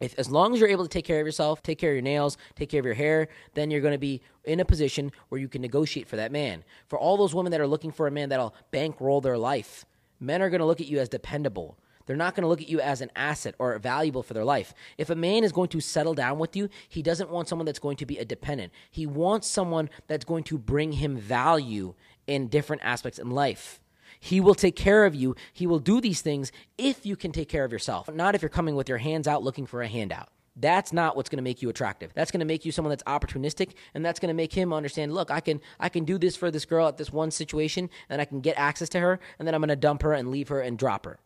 if 0.00 0.14
as 0.18 0.30
long 0.30 0.52
as 0.52 0.60
you're 0.60 0.68
able 0.68 0.84
to 0.84 0.90
take 0.90 1.04
care 1.04 1.20
of 1.20 1.26
yourself, 1.26 1.62
take 1.62 1.78
care 1.78 1.90
of 1.90 1.96
your 1.96 2.02
nails, 2.02 2.36
take 2.54 2.68
care 2.68 2.80
of 2.80 2.86
your 2.86 2.94
hair, 2.94 3.28
then 3.54 3.70
you're 3.70 3.80
going 3.80 3.92
to 3.92 3.98
be 3.98 4.20
in 4.44 4.60
a 4.60 4.64
position 4.64 5.12
where 5.28 5.40
you 5.40 5.48
can 5.48 5.62
negotiate 5.62 6.08
for 6.08 6.16
that 6.16 6.32
man. 6.32 6.64
For 6.88 6.98
all 6.98 7.16
those 7.16 7.34
women 7.34 7.52
that 7.52 7.60
are 7.60 7.66
looking 7.66 7.92
for 7.92 8.06
a 8.06 8.10
man 8.10 8.28
that'll 8.28 8.54
bankroll 8.70 9.20
their 9.20 9.38
life, 9.38 9.84
men 10.20 10.42
are 10.42 10.50
going 10.50 10.60
to 10.60 10.66
look 10.66 10.80
at 10.80 10.86
you 10.86 10.98
as 10.98 11.08
dependable. 11.08 11.78
They're 12.06 12.16
not 12.16 12.34
going 12.34 12.42
to 12.42 12.48
look 12.48 12.60
at 12.60 12.68
you 12.68 12.80
as 12.80 13.00
an 13.00 13.10
asset 13.16 13.56
or 13.58 13.76
valuable 13.78 14.22
for 14.22 14.32
their 14.32 14.44
life. 14.44 14.72
If 14.96 15.10
a 15.10 15.16
man 15.16 15.42
is 15.42 15.52
going 15.52 15.68
to 15.70 15.80
settle 15.80 16.14
down 16.14 16.38
with 16.38 16.54
you, 16.54 16.68
he 16.88 17.02
doesn't 17.02 17.30
want 17.30 17.48
someone 17.48 17.66
that's 17.66 17.80
going 17.80 17.96
to 17.96 18.06
be 18.06 18.18
a 18.18 18.24
dependent. 18.24 18.72
He 18.90 19.06
wants 19.06 19.48
someone 19.48 19.90
that's 20.06 20.24
going 20.24 20.44
to 20.44 20.58
bring 20.58 20.92
him 20.92 21.16
value 21.16 21.94
in 22.26 22.46
different 22.48 22.82
aspects 22.84 23.18
in 23.18 23.30
life. 23.30 23.80
He 24.20 24.40
will 24.40 24.54
take 24.54 24.76
care 24.76 25.04
of 25.04 25.14
you. 25.14 25.34
He 25.52 25.66
will 25.66 25.78
do 25.78 26.00
these 26.00 26.20
things 26.20 26.52
if 26.78 27.04
you 27.06 27.16
can 27.16 27.32
take 27.32 27.48
care 27.48 27.64
of 27.64 27.72
yourself, 27.72 28.12
not 28.12 28.34
if 28.34 28.42
you're 28.42 28.48
coming 28.48 28.76
with 28.76 28.88
your 28.88 28.98
hands 28.98 29.28
out 29.28 29.42
looking 29.42 29.66
for 29.66 29.82
a 29.82 29.88
handout. 29.88 30.28
That's 30.58 30.92
not 30.92 31.16
what's 31.16 31.28
going 31.28 31.36
to 31.36 31.42
make 31.42 31.60
you 31.60 31.68
attractive. 31.68 32.12
That's 32.14 32.30
going 32.30 32.40
to 32.40 32.46
make 32.46 32.64
you 32.64 32.72
someone 32.72 32.90
that's 32.90 33.02
opportunistic, 33.02 33.74
and 33.92 34.04
that's 34.04 34.18
going 34.18 34.28
to 34.28 34.34
make 34.34 34.54
him 34.54 34.72
understand. 34.72 35.12
Look, 35.12 35.30
I 35.30 35.40
can 35.40 35.60
I 35.78 35.90
can 35.90 36.04
do 36.04 36.16
this 36.16 36.34
for 36.34 36.50
this 36.50 36.64
girl 36.64 36.88
at 36.88 36.96
this 36.96 37.12
one 37.12 37.30
situation, 37.30 37.90
and 38.08 38.22
I 38.22 38.24
can 38.24 38.40
get 38.40 38.58
access 38.58 38.88
to 38.90 39.00
her, 39.00 39.20
and 39.38 39.46
then 39.46 39.54
I'm 39.54 39.60
going 39.60 39.68
to 39.68 39.76
dump 39.76 40.02
her 40.02 40.14
and 40.14 40.30
leave 40.30 40.48
her 40.48 40.60
and 40.60 40.78
drop 40.78 41.04
her. 41.04 41.18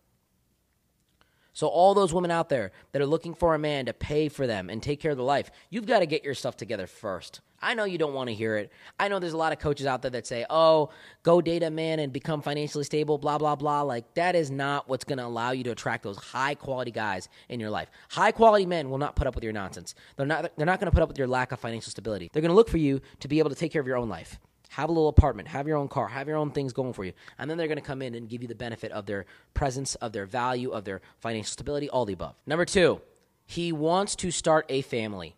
So, 1.52 1.66
all 1.66 1.94
those 1.94 2.12
women 2.14 2.30
out 2.30 2.48
there 2.48 2.72
that 2.92 3.02
are 3.02 3.06
looking 3.06 3.34
for 3.34 3.54
a 3.54 3.58
man 3.58 3.86
to 3.86 3.92
pay 3.92 4.28
for 4.28 4.46
them 4.46 4.70
and 4.70 4.82
take 4.82 5.00
care 5.00 5.10
of 5.10 5.16
their 5.16 5.26
life, 5.26 5.50
you've 5.68 5.86
got 5.86 6.00
to 6.00 6.06
get 6.06 6.24
your 6.24 6.34
stuff 6.34 6.56
together 6.56 6.86
first. 6.86 7.40
I 7.62 7.74
know 7.74 7.84
you 7.84 7.98
don't 7.98 8.14
want 8.14 8.28
to 8.28 8.34
hear 8.34 8.56
it. 8.56 8.72
I 8.98 9.08
know 9.08 9.18
there's 9.18 9.34
a 9.34 9.38
lot 9.38 9.52
of 9.52 9.58
coaches 9.58 9.86
out 9.86 10.00
there 10.00 10.10
that 10.12 10.26
say, 10.26 10.46
oh, 10.48 10.90
go 11.22 11.42
date 11.42 11.62
a 11.62 11.70
man 11.70 11.98
and 11.98 12.10
become 12.12 12.40
financially 12.40 12.84
stable, 12.84 13.18
blah, 13.18 13.36
blah, 13.36 13.54
blah. 13.54 13.82
Like, 13.82 14.14
that 14.14 14.34
is 14.34 14.50
not 14.50 14.88
what's 14.88 15.04
going 15.04 15.18
to 15.18 15.26
allow 15.26 15.50
you 15.50 15.62
to 15.64 15.70
attract 15.70 16.02
those 16.02 16.16
high 16.16 16.54
quality 16.54 16.90
guys 16.90 17.28
in 17.50 17.60
your 17.60 17.70
life. 17.70 17.90
High 18.10 18.32
quality 18.32 18.64
men 18.64 18.88
will 18.88 18.98
not 18.98 19.14
put 19.14 19.26
up 19.26 19.34
with 19.34 19.44
your 19.44 19.52
nonsense. 19.52 19.94
They're 20.16 20.24
not, 20.24 20.52
they're 20.56 20.66
not 20.66 20.80
going 20.80 20.90
to 20.90 20.94
put 20.94 21.02
up 21.02 21.08
with 21.08 21.18
your 21.18 21.28
lack 21.28 21.52
of 21.52 21.60
financial 21.60 21.90
stability. 21.90 22.30
They're 22.32 22.42
going 22.42 22.50
to 22.50 22.56
look 22.56 22.70
for 22.70 22.78
you 22.78 23.02
to 23.20 23.28
be 23.28 23.38
able 23.38 23.50
to 23.50 23.56
take 23.56 23.72
care 23.72 23.80
of 23.80 23.86
your 23.86 23.98
own 23.98 24.08
life 24.08 24.38
have 24.70 24.88
a 24.88 24.92
little 24.92 25.08
apartment, 25.08 25.48
have 25.48 25.66
your 25.66 25.76
own 25.76 25.88
car, 25.88 26.06
have 26.06 26.28
your 26.28 26.36
own 26.36 26.52
things 26.52 26.72
going 26.72 26.92
for 26.92 27.04
you. 27.04 27.12
And 27.38 27.50
then 27.50 27.58
they're 27.58 27.66
going 27.66 27.78
to 27.78 27.82
come 27.82 28.02
in 28.02 28.14
and 28.14 28.28
give 28.28 28.40
you 28.40 28.48
the 28.48 28.54
benefit 28.54 28.92
of 28.92 29.04
their 29.04 29.26
presence, 29.52 29.96
of 29.96 30.12
their 30.12 30.26
value, 30.26 30.70
of 30.70 30.84
their 30.84 31.00
financial 31.18 31.50
stability, 31.50 31.90
all 31.90 32.04
the 32.04 32.12
above. 32.12 32.36
Number 32.46 32.64
two, 32.64 33.00
he 33.46 33.72
wants 33.72 34.14
to 34.16 34.30
start 34.30 34.66
a 34.68 34.82
family. 34.82 35.34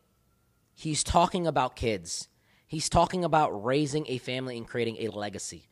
He's 0.75 1.03
talking 1.03 1.47
about 1.47 1.77
kids. 1.77 2.29
He's 2.67 2.91
talking 2.91 3.25
about 3.25 3.65
raising 3.65 4.05
a 4.09 4.19
family 4.19 4.59
and 4.59 4.69
creating 4.69 4.99
a 5.01 5.09
legacy. 5.09 5.69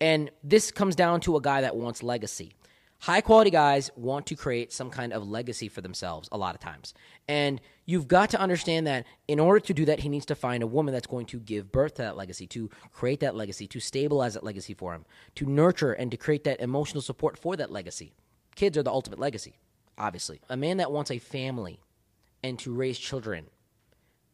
And 0.00 0.30
this 0.42 0.72
comes 0.72 0.96
down 0.96 1.20
to 1.20 1.36
a 1.36 1.40
guy 1.40 1.60
that 1.60 1.76
wants 1.76 2.02
legacy. 2.02 2.54
High 3.04 3.20
quality 3.20 3.50
guys 3.50 3.90
want 3.96 4.24
to 4.28 4.34
create 4.34 4.72
some 4.72 4.88
kind 4.88 5.12
of 5.12 5.28
legacy 5.28 5.68
for 5.68 5.82
themselves 5.82 6.26
a 6.32 6.38
lot 6.38 6.54
of 6.54 6.60
times. 6.62 6.94
And 7.28 7.60
you've 7.84 8.08
got 8.08 8.30
to 8.30 8.40
understand 8.40 8.86
that 8.86 9.04
in 9.28 9.38
order 9.38 9.60
to 9.60 9.74
do 9.74 9.84
that, 9.84 10.00
he 10.00 10.08
needs 10.08 10.24
to 10.24 10.34
find 10.34 10.62
a 10.62 10.66
woman 10.66 10.94
that's 10.94 11.06
going 11.06 11.26
to 11.26 11.38
give 11.38 11.70
birth 11.70 11.96
to 11.96 12.02
that 12.02 12.16
legacy, 12.16 12.46
to 12.46 12.70
create 12.92 13.20
that 13.20 13.34
legacy, 13.34 13.66
to 13.66 13.78
stabilize 13.78 14.32
that 14.32 14.42
legacy 14.42 14.72
for 14.72 14.94
him, 14.94 15.04
to 15.34 15.44
nurture 15.44 15.92
and 15.92 16.10
to 16.12 16.16
create 16.16 16.44
that 16.44 16.62
emotional 16.62 17.02
support 17.02 17.38
for 17.38 17.56
that 17.56 17.70
legacy. 17.70 18.14
Kids 18.54 18.78
are 18.78 18.82
the 18.82 18.90
ultimate 18.90 19.18
legacy, 19.18 19.58
obviously. 19.98 20.40
A 20.48 20.56
man 20.56 20.78
that 20.78 20.90
wants 20.90 21.10
a 21.10 21.18
family 21.18 21.80
and 22.42 22.58
to 22.60 22.72
raise 22.72 22.98
children, 22.98 23.48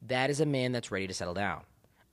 that 0.01 0.31
is 0.31 0.41
a 0.41 0.47
man 0.47 0.71
that's 0.71 0.93
ready 0.93 1.09
to 1.09 1.15
settle 1.15 1.35
down. 1.35 1.63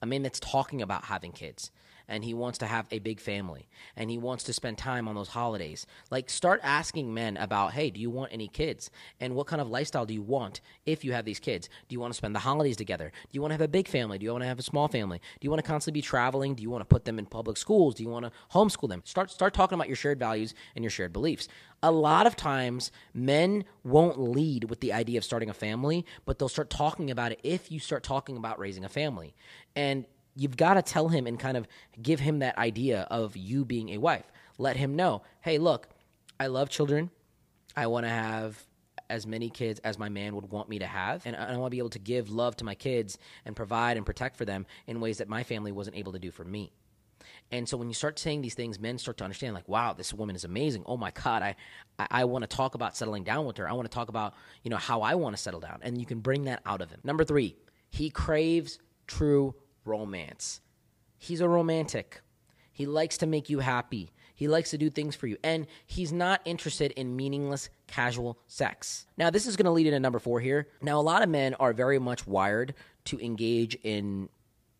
A 0.02 0.08
man 0.08 0.24
that's 0.24 0.40
talking 0.40 0.82
about 0.82 1.06
having 1.06 1.34
kids 1.34 1.70
and 2.08 2.24
he 2.24 2.34
wants 2.34 2.58
to 2.60 2.66
have 2.66 2.88
a 2.92 3.00
big 3.00 3.20
family 3.20 3.68
and 3.96 4.10
he 4.10 4.18
wants 4.18 4.44
to 4.46 4.54
spend 4.54 4.78
time 4.78 5.08
on 5.08 5.16
those 5.16 5.30
holidays. 5.30 5.86
Like, 6.10 6.30
start 6.30 6.60
asking 6.64 7.14
men 7.14 7.38
about, 7.38 7.74
hey, 7.74 7.90
do 7.90 8.00
you 8.00 8.10
want 8.10 8.34
any 8.34 8.48
kids? 8.48 8.90
And 9.20 9.36
what 9.36 9.48
kind 9.48 9.62
of 9.62 9.70
lifestyle 9.70 10.06
do 10.06 10.14
you 10.14 10.22
want 10.22 10.62
if 10.86 11.04
you 11.04 11.14
have 11.14 11.26
these 11.26 11.40
kids? 11.40 11.70
Do 11.88 11.94
you 11.94 12.00
want 12.00 12.14
to 12.14 12.18
spend 12.18 12.36
the 12.36 12.40
holidays 12.40 12.78
together? 12.78 13.12
Do 13.12 13.30
you 13.32 13.42
want 13.42 13.52
to 13.52 13.56
have 13.56 13.62
a 13.62 13.68
big 13.68 13.88
family? 13.88 14.18
Do 14.18 14.26
you 14.26 14.32
want 14.32 14.44
to 14.44 14.48
have 14.48 14.60
a 14.60 14.64
small 14.64 14.88
family? 14.88 15.20
Do 15.40 15.46
you 15.46 15.50
want 15.50 15.64
to 15.64 15.68
constantly 15.68 16.00
be 16.00 16.04
traveling? 16.04 16.56
Do 16.56 16.64
you 16.64 16.70
want 16.70 16.82
to 16.82 16.86
put 16.86 17.06
them 17.06 17.20
in 17.20 17.26
public 17.26 17.58
schools? 17.58 17.96
Do 17.96 18.04
you 18.04 18.10
want 18.10 18.26
to 18.26 18.32
homeschool 18.54 18.90
them? 18.90 19.02
Start 19.06 19.32
start 19.32 19.54
talking 19.54 19.76
about 19.76 19.88
your 19.88 19.96
shared 19.96 20.20
values 20.20 20.54
and 20.76 20.84
your 20.84 20.92
shared 20.92 21.14
beliefs. 21.14 21.48
A 21.84 21.92
lot 21.92 22.26
of 22.26 22.36
times 22.36 22.92
men 23.14 23.64
won't 23.84 24.20
lead 24.20 24.66
with 24.66 24.80
the 24.80 24.94
idea 24.94 25.18
of 25.18 25.24
starting 25.24 25.50
a 25.50 25.54
family, 25.54 26.06
but 26.26 26.40
they'll 26.40 26.50
start 26.50 26.70
talking 26.70 27.12
about 27.12 27.32
it 27.32 27.40
if 27.44 27.72
you 27.72 27.80
start 27.80 28.04
talking 28.04 28.38
about 28.38 28.58
raising 28.58 28.84
a 28.84 28.90
family. 28.90 29.36
And 29.76 30.06
you've 30.38 30.56
got 30.56 30.76
to 30.76 30.82
tell 30.82 31.10
him 31.10 31.28
and 31.28 31.40
kind 31.40 31.58
of 31.58 31.68
give 32.02 32.20
him 32.20 32.40
that 32.40 32.58
idea 32.58 33.08
of 33.10 33.36
you 33.36 33.66
being 33.66 33.90
a 33.90 33.98
wife. 33.98 34.32
Let 34.58 34.78
him 34.78 34.96
know, 34.96 35.24
hey, 35.42 35.58
look, 35.58 35.90
I 36.40 36.48
love 36.48 36.70
children. 36.70 37.10
I 37.76 37.88
want 37.88 38.06
to 38.06 38.10
have 38.10 38.64
as 39.10 39.26
many 39.26 39.50
kids 39.50 39.80
as 39.84 39.98
my 39.98 40.10
man 40.10 40.36
would 40.36 40.50
want 40.52 40.70
me 40.70 40.80
to 40.80 40.86
have. 40.86 41.26
And 41.26 41.36
I 41.36 41.56
want 41.58 41.72
to 41.72 41.76
be 41.76 41.80
able 41.80 41.90
to 41.92 42.00
give 42.00 42.30
love 42.30 42.56
to 42.58 42.66
my 42.66 42.76
kids 42.76 43.18
and 43.46 43.56
provide 43.56 43.98
and 43.98 44.06
protect 44.06 44.36
for 44.36 44.46
them 44.46 44.66
in 44.86 45.00
ways 45.00 45.18
that 45.20 45.30
my 45.30 45.44
family 45.44 45.72
wasn't 45.72 45.98
able 45.98 46.12
to 46.14 46.20
do 46.20 46.32
for 46.32 46.44
me. 46.44 46.72
And 47.52 47.68
so 47.68 47.78
when 47.78 47.88
you 47.88 47.94
start 47.94 48.20
saying 48.20 48.42
these 48.42 48.54
things, 48.54 48.80
men 48.80 48.98
start 48.98 49.18
to 49.18 49.24
understand, 49.24 49.54
like, 49.54 49.68
wow, 49.68 49.94
this 49.94 50.14
woman 50.14 50.36
is 50.36 50.44
amazing. 50.44 50.84
Oh 50.86 50.98
my 50.98 51.12
God, 51.12 51.42
I, 51.42 51.56
I, 51.98 52.08
I 52.12 52.26
want 52.26 52.44
to 52.44 52.48
talk 52.48 52.76
about 52.76 52.96
settling 52.96 53.24
down 53.24 53.46
with 53.46 53.58
her. 53.58 53.68
I 53.68 53.74
want 53.74 53.90
to 53.90 53.94
talk 53.94 54.10
about, 54.10 54.34
you 54.64 54.70
know, 54.70 54.78
how 54.78 55.02
I 55.02 55.16
want 55.16 55.36
to 55.36 55.42
settle 55.42 55.60
down. 55.60 55.80
And 55.82 55.98
you 55.98 56.06
can 56.06 56.20
bring 56.20 56.44
that 56.44 56.62
out 56.66 56.82
of 56.82 56.90
him. 56.90 57.00
Number 57.04 57.24
three, 57.24 57.56
he 57.90 58.10
craves 58.10 58.80
true 59.08 59.56
romance. 59.88 60.62
He's 61.18 61.42
a 61.42 61.50
romantic. 61.50 62.22
He 62.72 62.86
likes 62.86 63.18
to 63.20 63.26
make 63.26 63.50
you 63.50 63.60
happy. 63.60 64.12
He 64.36 64.48
likes 64.48 64.70
to 64.70 64.78
do 64.78 64.92
things 64.92 65.16
for 65.16 65.26
you. 65.26 65.38
And 65.44 65.66
he's 65.88 66.14
not 66.14 66.42
interested 66.46 66.92
in 66.92 67.16
meaningless 67.16 67.70
casual 67.88 68.38
sex. 68.48 69.08
Now, 69.18 69.32
this 69.32 69.48
is 69.48 69.56
going 69.56 69.66
to 69.66 69.72
lead 69.72 69.88
into 69.88 70.00
number 70.00 70.20
four 70.20 70.40
here. 70.40 70.68
Now, 70.80 71.00
a 71.00 71.02
lot 71.02 71.24
of 71.24 71.30
men 71.30 71.56
are 71.56 71.74
very 71.74 71.98
much 71.98 72.28
wired 72.28 72.76
to 73.06 73.20
engage 73.20 73.76
in 73.84 74.30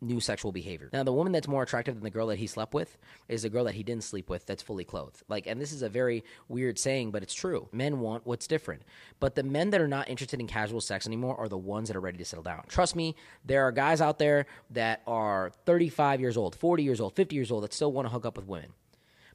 new 0.02 0.20
sexual 0.20 0.52
behavior. 0.52 0.90
Now, 0.94 1.04
the 1.04 1.14
woman 1.14 1.34
that's 1.34 1.48
more 1.48 1.64
attractive 1.64 1.96
than 1.96 2.04
the 2.04 2.10
girl 2.10 2.28
that 2.28 2.38
he 2.38 2.48
slept 2.48 2.74
with 2.74 2.98
is 3.28 3.42
the 3.42 3.50
girl 3.50 3.64
that 3.66 3.76
he 3.76 3.84
didn't 3.84 4.04
sleep 4.04 4.30
with 4.30 4.46
that's 4.46 4.62
fully 4.62 4.84
clothed. 4.84 5.24
Like, 5.28 5.48
and 5.48 5.60
this 5.60 5.72
is 5.72 5.82
a 5.82 5.90
very 5.90 6.24
weird 6.48 6.78
saying, 6.78 7.12
but 7.12 7.24
it's 7.24 7.34
true. 7.34 7.68
Men 7.72 8.00
want 8.00 8.26
what's 8.26 8.48
different. 8.48 8.84
But 9.20 9.36
the 9.36 9.44
men 9.44 9.72
that 9.72 9.82
are 9.82 9.88
not 9.88 10.10
interested 10.10 10.40
in 10.40 10.48
casual 10.48 10.82
sex 10.82 11.08
anymore 11.08 11.36
are 11.38 11.50
the 11.50 11.58
ones 11.58 11.88
that 11.88 11.98
are 11.98 12.02
ready 12.02 12.18
to 12.20 12.26
settle 12.26 12.44
down. 12.44 12.64
Trust 12.68 12.96
me, 12.96 13.16
there 13.44 13.64
are 13.64 13.72
guys 13.72 14.02
out 14.02 14.20
there 14.20 14.46
that 14.72 15.02
are 15.08 15.52
35 15.66 16.22
years 16.22 16.38
old, 16.38 16.56
40 16.56 16.84
years 16.84 17.02
old, 17.02 17.16
50 17.16 17.36
years 17.36 17.52
old 17.52 17.64
that 17.64 17.74
still 17.74 17.92
want 17.92 18.08
to 18.08 18.12
hook 18.12 18.26
up 18.26 18.38
with 18.38 18.48
women. 18.48 18.72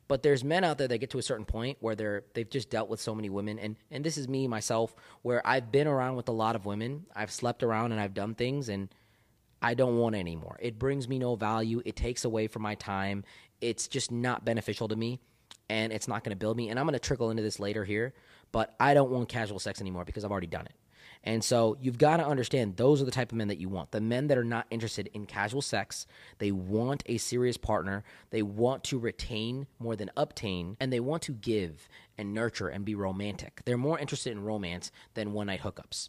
But 0.08 0.22
there's 0.22 0.44
men 0.44 0.62
out 0.62 0.78
there 0.78 0.88
that 0.88 0.98
get 0.98 1.10
to 1.10 1.18
a 1.18 1.22
certain 1.22 1.46
point 1.46 1.78
where 1.80 1.94
they're 1.94 2.24
they've 2.34 2.48
just 2.48 2.68
dealt 2.68 2.90
with 2.90 3.00
so 3.00 3.14
many 3.14 3.30
women 3.30 3.58
and 3.58 3.76
and 3.90 4.04
this 4.04 4.18
is 4.18 4.28
me 4.28 4.46
myself 4.46 4.94
where 5.22 5.46
I've 5.46 5.72
been 5.72 5.86
around 5.86 6.16
with 6.16 6.28
a 6.28 6.32
lot 6.32 6.54
of 6.54 6.66
women. 6.66 7.06
I've 7.14 7.30
slept 7.30 7.62
around 7.62 7.92
and 7.92 8.00
I've 8.00 8.12
done 8.12 8.34
things 8.34 8.68
and 8.68 8.88
I 9.62 9.74
don't 9.74 9.96
want 9.96 10.16
anymore. 10.16 10.58
It 10.60 10.78
brings 10.78 11.08
me 11.08 11.18
no 11.18 11.36
value. 11.36 11.80
It 11.84 11.96
takes 11.96 12.24
away 12.24 12.48
from 12.48 12.62
my 12.62 12.74
time. 12.74 13.24
It's 13.60 13.88
just 13.88 14.10
not 14.10 14.44
beneficial 14.44 14.88
to 14.88 14.96
me 14.96 15.20
and 15.70 15.92
it's 15.92 16.08
not 16.08 16.24
going 16.24 16.30
to 16.30 16.36
build 16.36 16.56
me. 16.56 16.68
And 16.68 16.78
I'm 16.78 16.84
going 16.84 16.94
to 16.94 16.98
trickle 16.98 17.30
into 17.30 17.42
this 17.42 17.58
later 17.58 17.84
here, 17.84 18.12
but 18.50 18.74
I 18.78 18.92
don't 18.92 19.10
want 19.10 19.28
casual 19.28 19.58
sex 19.58 19.80
anymore 19.80 20.04
because 20.04 20.24
I've 20.24 20.30
already 20.30 20.46
done 20.46 20.66
it. 20.66 20.74
And 21.24 21.42
so 21.42 21.76
you've 21.80 21.98
got 21.98 22.16
to 22.16 22.26
understand 22.26 22.76
those 22.76 23.00
are 23.00 23.04
the 23.04 23.12
type 23.12 23.30
of 23.30 23.38
men 23.38 23.48
that 23.48 23.58
you 23.58 23.68
want. 23.68 23.92
The 23.92 24.00
men 24.00 24.26
that 24.26 24.38
are 24.38 24.44
not 24.44 24.66
interested 24.70 25.08
in 25.14 25.26
casual 25.26 25.62
sex, 25.62 26.06
they 26.38 26.50
want 26.50 27.04
a 27.06 27.16
serious 27.16 27.56
partner, 27.56 28.02
they 28.30 28.42
want 28.42 28.82
to 28.84 28.98
retain 28.98 29.66
more 29.78 29.94
than 29.94 30.10
obtain, 30.16 30.76
and 30.80 30.92
they 30.92 31.00
want 31.00 31.22
to 31.22 31.32
give 31.32 31.88
and 32.18 32.34
nurture 32.34 32.68
and 32.68 32.84
be 32.84 32.96
romantic. 32.96 33.62
They're 33.64 33.78
more 33.78 33.98
interested 33.98 34.32
in 34.32 34.42
romance 34.42 34.90
than 35.14 35.32
one 35.32 35.46
night 35.46 35.62
hookups. 35.62 36.08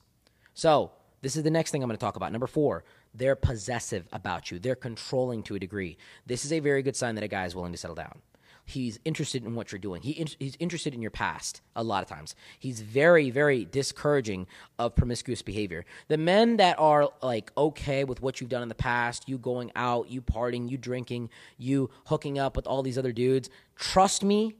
So, 0.53 0.91
this 1.21 1.37
is 1.37 1.43
the 1.43 1.51
next 1.51 1.71
thing 1.71 1.81
I'm 1.81 1.87
going 1.87 1.97
to 1.97 2.01
talk 2.01 2.17
about. 2.17 2.33
Number 2.33 2.47
four, 2.47 2.83
they're 3.13 3.35
possessive 3.35 4.07
about 4.11 4.51
you. 4.51 4.59
They're 4.59 4.75
controlling 4.75 5.43
to 5.43 5.55
a 5.55 5.59
degree. 5.59 5.97
This 6.25 6.45
is 6.45 6.51
a 6.51 6.59
very 6.59 6.81
good 6.81 6.95
sign 6.95 7.15
that 7.15 7.23
a 7.23 7.27
guy 7.27 7.45
is 7.45 7.55
willing 7.55 7.71
to 7.71 7.77
settle 7.77 7.95
down. 7.95 8.21
He's 8.65 8.97
interested 9.03 9.43
in 9.43 9.55
what 9.55 9.71
you're 9.71 9.79
doing. 9.79 10.01
He, 10.01 10.25
he's 10.39 10.55
interested 10.57 10.93
in 10.93 11.01
your 11.01 11.11
past 11.11 11.61
a 11.75 11.83
lot 11.83 12.01
of 12.01 12.07
times. 12.07 12.33
He's 12.57 12.79
very, 12.79 13.29
very 13.29 13.65
discouraging 13.65 14.47
of 14.79 14.95
promiscuous 14.95 15.41
behavior. 15.41 15.83
The 16.07 16.17
men 16.17 16.57
that 16.57 16.79
are 16.79 17.09
like 17.21 17.51
okay 17.57 18.05
with 18.05 18.21
what 18.21 18.39
you've 18.39 18.49
done 18.49 18.61
in 18.61 18.69
the 18.69 18.75
past, 18.75 19.27
you 19.27 19.37
going 19.37 19.71
out, 19.75 20.09
you 20.09 20.21
partying, 20.21 20.69
you 20.69 20.77
drinking, 20.77 21.29
you 21.57 21.89
hooking 22.05 22.39
up 22.39 22.55
with 22.55 22.65
all 22.65 22.83
these 22.83 22.97
other 22.97 23.11
dudes, 23.11 23.49
trust 23.75 24.23
me, 24.23 24.55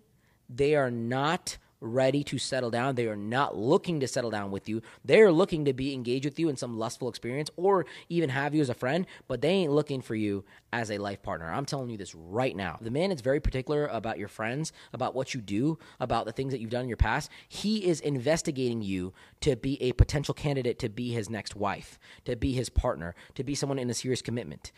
they 0.49 0.75
are 0.75 0.91
not 0.91 1.57
ready 1.83 2.23
to 2.23 2.37
settle 2.37 2.71
down. 2.71 2.95
They 2.95 3.07
are 3.07 3.15
not 3.15 3.57
looking 3.57 3.99
to 3.99 4.07
settle 4.07 4.31
down 4.31 4.49
with 4.49 4.69
you. 4.69 4.81
They're 5.03 5.31
looking 5.31 5.65
to 5.65 5.73
be 5.73 5.93
engaged 5.93 6.25
with 6.25 6.39
you 6.39 6.49
in 6.49 6.57
some 6.57 6.79
lustful 6.79 7.09
experience 7.09 7.49
or 7.57 7.85
even 8.09 8.29
have 8.29 8.55
you 8.55 8.61
as 8.61 8.69
a 8.69 8.73
friend, 8.73 9.05
but 9.27 9.41
they 9.41 9.49
ain't 9.49 9.71
looking 9.71 10.01
for 10.01 10.15
you 10.15 10.45
as 10.71 10.89
a 10.89 10.97
life 10.97 11.21
partner. 11.21 11.51
I'm 11.51 11.65
telling 11.65 11.89
you 11.89 11.97
this 11.97 12.15
right 12.15 12.55
now. 12.55 12.77
The 12.81 12.89
man 12.89 13.11
is 13.11 13.21
very 13.21 13.39
particular 13.39 13.87
about 13.87 14.17
your 14.17 14.27
friends, 14.29 14.71
about 14.93 15.13
what 15.13 15.33
you 15.33 15.41
do, 15.41 15.77
about 15.99 16.25
the 16.25 16.31
things 16.31 16.53
that 16.53 16.61
you've 16.61 16.71
done 16.71 16.83
in 16.83 16.89
your 16.89 16.97
past. 16.97 17.29
He 17.47 17.85
is 17.85 17.99
investigating 17.99 18.81
you 18.81 19.13
to 19.41 19.55
be 19.55 19.81
a 19.83 19.91
potential 19.91 20.33
candidate 20.33 20.79
to 20.79 20.89
be 20.89 21.11
his 21.11 21.29
next 21.29 21.55
wife, 21.55 21.99
to 22.25 22.35
be 22.35 22.53
his 22.53 22.69
partner, 22.69 23.13
to 23.35 23.43
be 23.43 23.55
someone 23.55 23.77
in 23.77 23.89
a 23.89 23.93
serious 23.93 24.21
commitment 24.21 24.71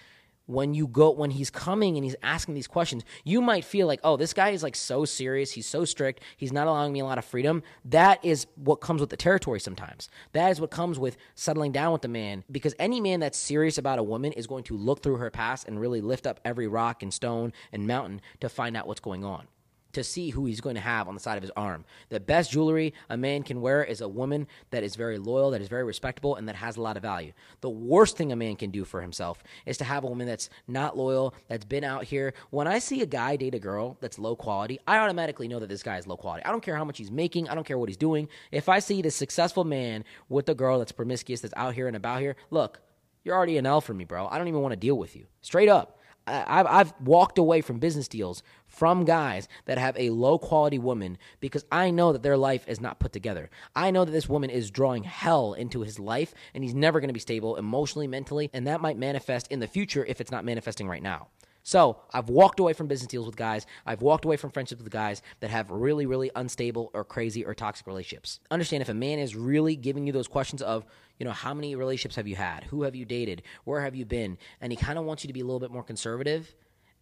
when 0.46 0.74
you 0.74 0.88
go 0.88 1.12
when 1.12 1.32
he's 1.32 1.50
coming 1.50 1.96
and 1.98 2.04
he's 2.04 2.16
asking 2.22 2.54
these 2.54 2.68
questions 2.68 3.04
you 3.24 3.42
might 3.42 3.66
feel 3.66 3.88
like 3.88 4.00
oh 4.04 4.18
this 4.18 4.34
guy 4.34 4.50
is 4.50 4.64
like 4.64 4.75
so 4.75 5.06
serious. 5.06 5.52
He's 5.52 5.68
so 5.68 5.86
strict. 5.86 6.22
He's 6.38 6.52
not 6.52 6.68
allowing 6.68 6.94
me 6.94 7.00
a 7.00 7.06
lot 7.06 7.18
of 7.18 7.25
freedom. 7.25 7.64
That 7.86 8.24
is 8.24 8.48
what 8.56 8.78
comes 8.78 9.02
with 9.02 9.10
the 9.10 9.18
territory 9.18 9.60
sometimes. 9.60 10.10
That 10.34 10.52
is 10.52 10.62
what 10.62 10.72
comes 10.72 11.00
with 11.00 11.18
settling 11.36 11.72
down 11.72 11.94
with 11.94 12.02
the 12.02 12.08
man 12.08 12.44
because 12.52 12.75
any 12.80 13.02
man 13.02 13.20
that's 13.20 13.38
serious 13.38 13.78
about 13.78 14.00
a 14.00 14.04
woman 14.04 14.32
is 14.34 14.48
going 14.48 14.64
to 14.66 14.78
look 14.78 15.02
through 15.02 15.18
her 15.18 15.30
past 15.30 15.68
and 15.68 15.80
really 15.80 16.02
lift 16.02 16.28
up 16.28 16.40
every 16.46 16.68
rock 16.68 17.04
and 17.04 17.14
stone 17.14 17.54
and 17.72 17.88
mountain 17.88 18.22
to 18.42 18.50
find 18.50 18.75
out 18.75 18.88
what's 18.88 19.00
going 19.00 19.24
on 19.24 19.48
to 19.96 20.04
see 20.04 20.30
who 20.30 20.46
he's 20.46 20.62
going 20.62 20.75
to 20.75 20.82
have 20.82 21.08
on 21.08 21.14
the 21.14 21.20
side 21.20 21.38
of 21.38 21.42
his 21.42 21.52
arm. 21.56 21.86
The 22.10 22.20
best 22.20 22.52
jewelry 22.52 22.94
a 23.10 23.18
man 23.18 23.44
can 23.44 23.62
wear 23.62 23.84
is 23.84 24.02
a 24.02 24.08
woman 24.08 24.48
that 24.70 24.84
is 24.84 24.96
very 24.96 25.18
loyal, 25.18 25.52
that 25.52 25.62
is 25.62 25.68
very 25.68 25.84
respectable, 25.84 26.36
and 26.36 26.48
that 26.48 26.56
has 26.56 26.78
a 26.78 26.82
lot 26.82 26.98
of 26.98 27.04
value. 27.04 27.32
The 27.62 27.70
worst 27.70 28.18
thing 28.18 28.32
a 28.32 28.36
man 28.36 28.58
can 28.58 28.72
do 28.72 28.86
for 28.86 29.02
himself 29.02 29.42
is 29.66 29.78
to 29.78 29.84
have 29.84 30.04
a 30.04 30.08
woman 30.08 30.28
that's 30.28 30.50
not 30.68 30.98
loyal, 30.98 31.34
that's 31.48 31.66
been 31.66 31.84
out 31.84 32.04
here. 32.04 32.34
When 32.50 32.68
I 32.68 32.80
see 32.80 33.02
a 33.02 33.06
guy 33.06 33.38
date 33.38 33.56
a 33.56 33.60
girl 33.60 33.98
that's 34.02 34.20
low 34.20 34.36
quality, 34.36 34.80
I 34.86 34.98
automatically 35.00 35.48
know 35.48 35.60
that 35.60 35.70
this 35.70 35.84
guy 35.84 35.98
is 35.98 36.08
low 36.08 36.18
quality. 36.18 36.46
I 36.46 36.52
don't 36.52 36.64
care 36.64 36.75
how 36.75 36.86
much 36.86 36.98
he's 36.98 37.12
making, 37.12 37.50
I 37.50 37.56
don't 37.56 37.66
care 37.66 37.78
what 37.78 37.90
he's 37.90 37.98
doing. 37.98 38.28
If 38.52 38.70
I 38.70 38.80
see 38.80 39.02
the 39.02 39.12
successful 39.12 39.64
man 39.64 40.04
with 40.30 40.50
a 40.50 40.56
girl 40.56 40.80
that's 40.80 40.92
promiscuous, 40.92 41.42
that's 41.42 41.54
out 41.56 41.74
here 41.74 41.88
and 41.88 41.96
about 41.96 42.20
here, 42.20 42.36
look, 42.52 42.82
you're 43.24 43.36
already 43.36 43.58
an 43.58 43.66
L 43.66 43.82
for 43.82 43.94
me, 43.94 44.04
bro. 44.06 44.28
I 44.28 44.38
don't 44.38 44.48
even 44.48 44.62
want 44.62 44.74
to 44.74 44.78
deal 44.78 44.98
with 44.98 45.16
you. 45.16 45.25
Straight 45.42 45.70
up. 45.70 46.00
I've, 46.27 46.65
I've 46.67 46.94
walked 47.00 47.38
away 47.38 47.62
from 47.62 47.79
business 47.79 48.08
deals 48.08 48.41
from 48.67 49.05
guys 49.05 49.48
that 49.65 49.77
have 49.77 49.98
a 49.98 50.10
low 50.10 50.38
quality 50.38 50.79
woman 50.79 51.17
because 51.39 51.65
I 51.72 51.91
know 51.91 52.12
that 52.13 52.24
their 52.24 52.38
life 52.38 52.67
is 52.67 52.82
not 52.82 53.00
put 53.00 53.13
together. 53.13 53.50
I 53.75 53.91
know 53.91 54.05
that 54.05 54.12
this 54.12 54.27
woman 54.27 54.50
is 54.50 54.72
drawing 54.72 55.03
hell 55.03 55.53
into 55.53 55.82
his 55.82 56.00
life 56.00 56.34
and 56.53 56.63
he's 56.63 56.74
never 56.74 57.00
going 57.00 57.10
to 57.10 57.13
be 57.13 57.20
stable 57.20 57.55
emotionally, 57.58 58.08
mentally, 58.08 58.50
and 58.53 58.65
that 58.67 58.82
might 58.82 58.98
manifest 58.98 59.51
in 59.51 59.60
the 59.60 59.67
future 59.67 60.05
if 60.05 60.20
it's 60.20 60.32
not 60.32 60.46
manifesting 60.46 60.88
right 60.88 61.03
now. 61.03 61.27
So 61.65 61.98
I've 62.13 62.29
walked 62.29 62.60
away 62.60 62.74
from 62.74 62.86
business 62.86 63.07
deals 63.07 63.25
with 63.25 63.36
guys. 63.36 63.65
I've 63.88 64.03
walked 64.03 64.24
away 64.24 64.38
from 64.38 64.51
friendships 64.51 64.84
with 64.84 64.91
guys 64.91 65.24
that 65.39 65.50
have 65.50 65.72
really, 65.72 66.05
really 66.05 66.29
unstable 66.36 66.91
or 66.93 67.03
crazy 67.03 67.43
or 67.43 67.55
toxic 67.55 67.88
relationships. 67.88 68.39
Understand 68.51 68.84
if 68.84 68.89
a 68.89 68.93
man 68.93 69.17
is 69.17 69.36
really 69.36 69.75
giving 69.75 70.05
you 70.05 70.13
those 70.13 70.27
questions 70.27 70.62
of, 70.62 70.86
you 71.17 71.25
know, 71.25 71.31
how 71.31 71.55
many 71.55 71.75
relationships 71.75 72.17
have 72.17 72.27
you 72.27 72.36
had? 72.36 72.65
Who 72.65 72.84
have 72.84 72.93
you 72.93 73.03
dated? 73.03 73.41
Where 73.63 73.81
have 73.81 73.95
you 73.95 74.05
been? 74.05 74.38
And 74.62 74.72
he 74.72 74.77
kind 74.77 75.00
of 75.00 75.05
wants 75.05 75.24
you 75.24 75.27
to 75.27 75.34
be 75.34 75.39
a 75.39 75.43
little 75.43 75.60
bit 75.60 75.72
more 75.72 75.81
conservative 75.81 76.53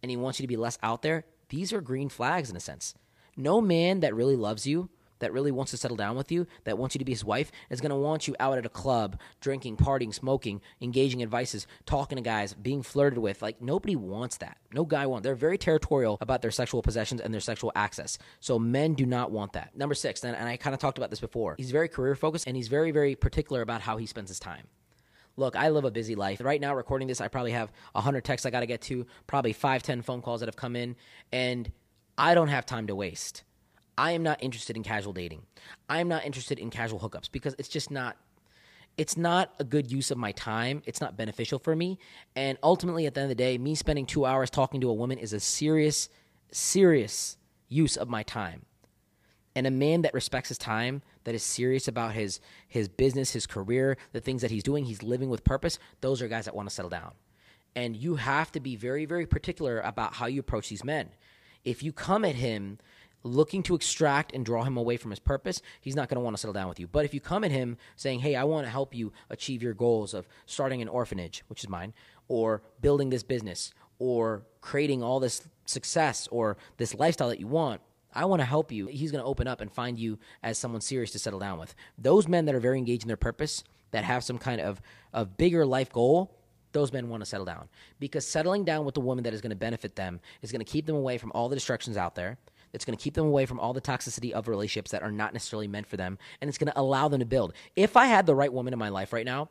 and 0.02 0.08
he 0.10 0.16
wants 0.16 0.40
you 0.40 0.44
to 0.44 0.48
be 0.48 0.56
less 0.56 0.78
out 0.82 1.02
there. 1.02 1.26
These 1.50 1.74
are 1.74 1.82
green 1.82 2.08
flags 2.08 2.48
in 2.48 2.56
a 2.56 2.60
sense. 2.60 2.94
No 3.36 3.60
man 3.60 4.00
that 4.00 4.14
really 4.14 4.36
loves 4.36 4.66
you 4.66 4.88
that 5.24 5.32
really 5.32 5.50
wants 5.50 5.70
to 5.70 5.76
settle 5.78 5.96
down 5.96 6.16
with 6.16 6.30
you, 6.30 6.46
that 6.64 6.76
wants 6.76 6.94
you 6.94 6.98
to 6.98 7.04
be 7.04 7.12
his 7.12 7.24
wife, 7.24 7.50
is 7.70 7.80
going 7.80 7.90
to 7.90 7.96
want 7.96 8.28
you 8.28 8.36
out 8.38 8.58
at 8.58 8.66
a 8.66 8.68
club, 8.68 9.18
drinking, 9.40 9.78
partying, 9.78 10.12
smoking, 10.12 10.60
engaging 10.82 11.20
in 11.20 11.28
vices, 11.30 11.66
talking 11.86 12.16
to 12.16 12.22
guys, 12.22 12.52
being 12.52 12.82
flirted 12.82 13.18
with. 13.18 13.40
Like, 13.40 13.62
nobody 13.62 13.96
wants 13.96 14.36
that. 14.38 14.58
No 14.72 14.84
guy 14.84 15.06
wants. 15.06 15.24
They're 15.24 15.34
very 15.34 15.56
territorial 15.56 16.18
about 16.20 16.42
their 16.42 16.50
sexual 16.50 16.82
possessions 16.82 17.22
and 17.22 17.32
their 17.32 17.40
sexual 17.40 17.72
access. 17.74 18.18
So 18.40 18.58
men 18.58 18.92
do 18.92 19.06
not 19.06 19.30
want 19.30 19.54
that. 19.54 19.74
Number 19.74 19.94
six, 19.94 20.22
and, 20.22 20.36
and 20.36 20.46
I 20.46 20.58
kind 20.58 20.74
of 20.74 20.80
talked 20.80 20.98
about 20.98 21.10
this 21.10 21.20
before, 21.20 21.54
he's 21.56 21.70
very 21.70 21.88
career 21.88 22.14
focused 22.14 22.46
and 22.46 22.54
he's 22.54 22.68
very, 22.68 22.90
very 22.90 23.14
particular 23.14 23.62
about 23.62 23.80
how 23.80 23.96
he 23.96 24.06
spends 24.06 24.28
his 24.28 24.38
time 24.38 24.66
look, 25.36 25.56
I 25.56 25.70
live 25.70 25.84
a 25.84 25.90
busy 25.90 26.14
life. 26.14 26.40
Right 26.40 26.60
now, 26.60 26.74
recording 26.74 27.08
this, 27.08 27.20
I 27.20 27.28
probably 27.28 27.52
have 27.52 27.72
100 27.92 28.24
texts 28.24 28.46
I 28.46 28.50
got 28.50 28.60
to 28.60 28.66
get 28.66 28.82
to, 28.82 29.06
probably 29.26 29.52
five, 29.52 29.82
10 29.82 30.02
phone 30.02 30.22
calls 30.22 30.40
that 30.40 30.46
have 30.46 30.56
come 30.56 30.76
in, 30.76 30.96
and 31.32 31.70
I 32.16 32.34
don't 32.34 32.48
have 32.48 32.66
time 32.66 32.86
to 32.86 32.94
waste. 32.94 33.42
I 33.96 34.12
am 34.12 34.22
not 34.22 34.42
interested 34.42 34.76
in 34.76 34.82
casual 34.82 35.12
dating. 35.12 35.42
I 35.88 36.00
am 36.00 36.08
not 36.08 36.24
interested 36.24 36.58
in 36.58 36.70
casual 36.70 36.98
hookups 37.00 37.30
because 37.30 37.54
it's 37.58 37.68
just 37.68 37.90
not 37.90 38.16
it's 38.96 39.16
not 39.16 39.52
a 39.58 39.64
good 39.64 39.90
use 39.90 40.12
of 40.12 40.18
my 40.18 40.30
time. 40.32 40.80
It's 40.86 41.00
not 41.00 41.16
beneficial 41.16 41.58
for 41.58 41.74
me. 41.74 41.98
And 42.36 42.58
ultimately 42.62 43.06
at 43.06 43.14
the 43.14 43.22
end 43.22 43.30
of 43.32 43.36
the 43.36 43.42
day, 43.42 43.58
me 43.58 43.74
spending 43.74 44.06
2 44.06 44.24
hours 44.24 44.50
talking 44.50 44.80
to 44.82 44.88
a 44.88 44.94
woman 44.94 45.18
is 45.18 45.32
a 45.32 45.40
serious 45.40 46.08
serious 46.52 47.36
use 47.68 47.96
of 47.96 48.08
my 48.08 48.22
time. 48.22 48.64
And 49.56 49.66
a 49.66 49.70
man 49.70 50.02
that 50.02 50.14
respects 50.14 50.48
his 50.48 50.58
time, 50.58 51.02
that 51.24 51.34
is 51.34 51.42
serious 51.42 51.88
about 51.88 52.12
his 52.12 52.40
his 52.68 52.88
business, 52.88 53.32
his 53.32 53.46
career, 53.46 53.96
the 54.12 54.20
things 54.20 54.42
that 54.42 54.50
he's 54.50 54.62
doing, 54.62 54.84
he's 54.84 55.02
living 55.02 55.30
with 55.30 55.44
purpose, 55.44 55.78
those 56.00 56.22
are 56.22 56.28
guys 56.28 56.44
that 56.44 56.56
want 56.56 56.68
to 56.68 56.74
settle 56.74 56.90
down. 56.90 57.12
And 57.76 57.96
you 57.96 58.16
have 58.16 58.52
to 58.52 58.60
be 58.60 58.76
very 58.76 59.04
very 59.04 59.26
particular 59.26 59.80
about 59.80 60.14
how 60.14 60.26
you 60.26 60.40
approach 60.40 60.68
these 60.68 60.84
men. 60.84 61.10
If 61.64 61.82
you 61.82 61.92
come 61.92 62.24
at 62.24 62.34
him 62.34 62.78
looking 63.24 63.62
to 63.64 63.74
extract 63.74 64.32
and 64.32 64.44
draw 64.44 64.62
him 64.62 64.76
away 64.76 64.96
from 64.96 65.10
his 65.10 65.18
purpose, 65.18 65.60
he's 65.80 65.96
not 65.96 66.08
going 66.08 66.16
to 66.16 66.20
want 66.20 66.36
to 66.36 66.40
settle 66.40 66.52
down 66.52 66.68
with 66.68 66.78
you. 66.78 66.86
But 66.86 67.04
if 67.04 67.12
you 67.12 67.20
come 67.20 67.42
at 67.42 67.50
him 67.50 67.76
saying, 67.96 68.20
"Hey, 68.20 68.36
I 68.36 68.44
want 68.44 68.66
to 68.66 68.70
help 68.70 68.94
you 68.94 69.12
achieve 69.30 69.62
your 69.62 69.74
goals 69.74 70.14
of 70.14 70.28
starting 70.46 70.80
an 70.80 70.88
orphanage, 70.88 71.42
which 71.48 71.64
is 71.64 71.68
mine, 71.68 71.92
or 72.28 72.62
building 72.80 73.10
this 73.10 73.22
business, 73.22 73.72
or 73.98 74.44
creating 74.60 75.02
all 75.02 75.18
this 75.18 75.48
success 75.64 76.28
or 76.30 76.56
this 76.76 76.94
lifestyle 76.94 77.30
that 77.30 77.40
you 77.40 77.48
want," 77.48 77.80
I 78.14 78.26
want 78.26 78.40
to 78.40 78.46
help 78.46 78.70
you. 78.70 78.86
He's 78.86 79.10
going 79.10 79.22
to 79.22 79.28
open 79.28 79.48
up 79.48 79.60
and 79.60 79.72
find 79.72 79.98
you 79.98 80.18
as 80.42 80.56
someone 80.56 80.80
serious 80.80 81.10
to 81.12 81.18
settle 81.18 81.40
down 81.40 81.58
with. 81.58 81.74
Those 81.98 82.28
men 82.28 82.44
that 82.44 82.54
are 82.54 82.60
very 82.60 82.78
engaged 82.78 83.02
in 83.02 83.08
their 83.08 83.16
purpose, 83.16 83.64
that 83.90 84.04
have 84.04 84.22
some 84.22 84.38
kind 84.38 84.60
of, 84.60 84.80
of 85.12 85.36
bigger 85.36 85.66
life 85.66 85.90
goal, 85.90 86.30
those 86.72 86.92
men 86.92 87.08
want 87.08 87.22
to 87.22 87.26
settle 87.26 87.46
down. 87.46 87.68
Because 87.98 88.26
settling 88.26 88.64
down 88.64 88.84
with 88.84 88.94
the 88.94 89.00
woman 89.00 89.24
that 89.24 89.34
is 89.34 89.40
going 89.40 89.50
to 89.50 89.56
benefit 89.56 89.96
them 89.96 90.20
is 90.42 90.52
going 90.52 90.64
to 90.64 90.70
keep 90.70 90.86
them 90.86 90.96
away 90.96 91.18
from 91.18 91.32
all 91.32 91.48
the 91.48 91.56
distractions 91.56 91.96
out 91.96 92.14
there. 92.14 92.38
It's 92.74 92.84
going 92.84 92.96
to 92.96 93.02
keep 93.02 93.14
them 93.14 93.26
away 93.26 93.46
from 93.46 93.60
all 93.60 93.72
the 93.72 93.80
toxicity 93.80 94.32
of 94.32 94.48
relationships 94.48 94.90
that 94.90 95.02
are 95.02 95.12
not 95.12 95.32
necessarily 95.32 95.68
meant 95.68 95.86
for 95.86 95.96
them. 95.96 96.18
And 96.40 96.48
it's 96.48 96.58
going 96.58 96.72
to 96.72 96.78
allow 96.78 97.08
them 97.08 97.20
to 97.20 97.26
build. 97.26 97.54
If 97.76 97.96
I 97.96 98.06
had 98.06 98.26
the 98.26 98.34
right 98.34 98.52
woman 98.52 98.72
in 98.72 98.78
my 98.78 98.88
life 98.88 99.12
right 99.12 99.24
now 99.24 99.48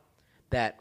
that 0.49 0.79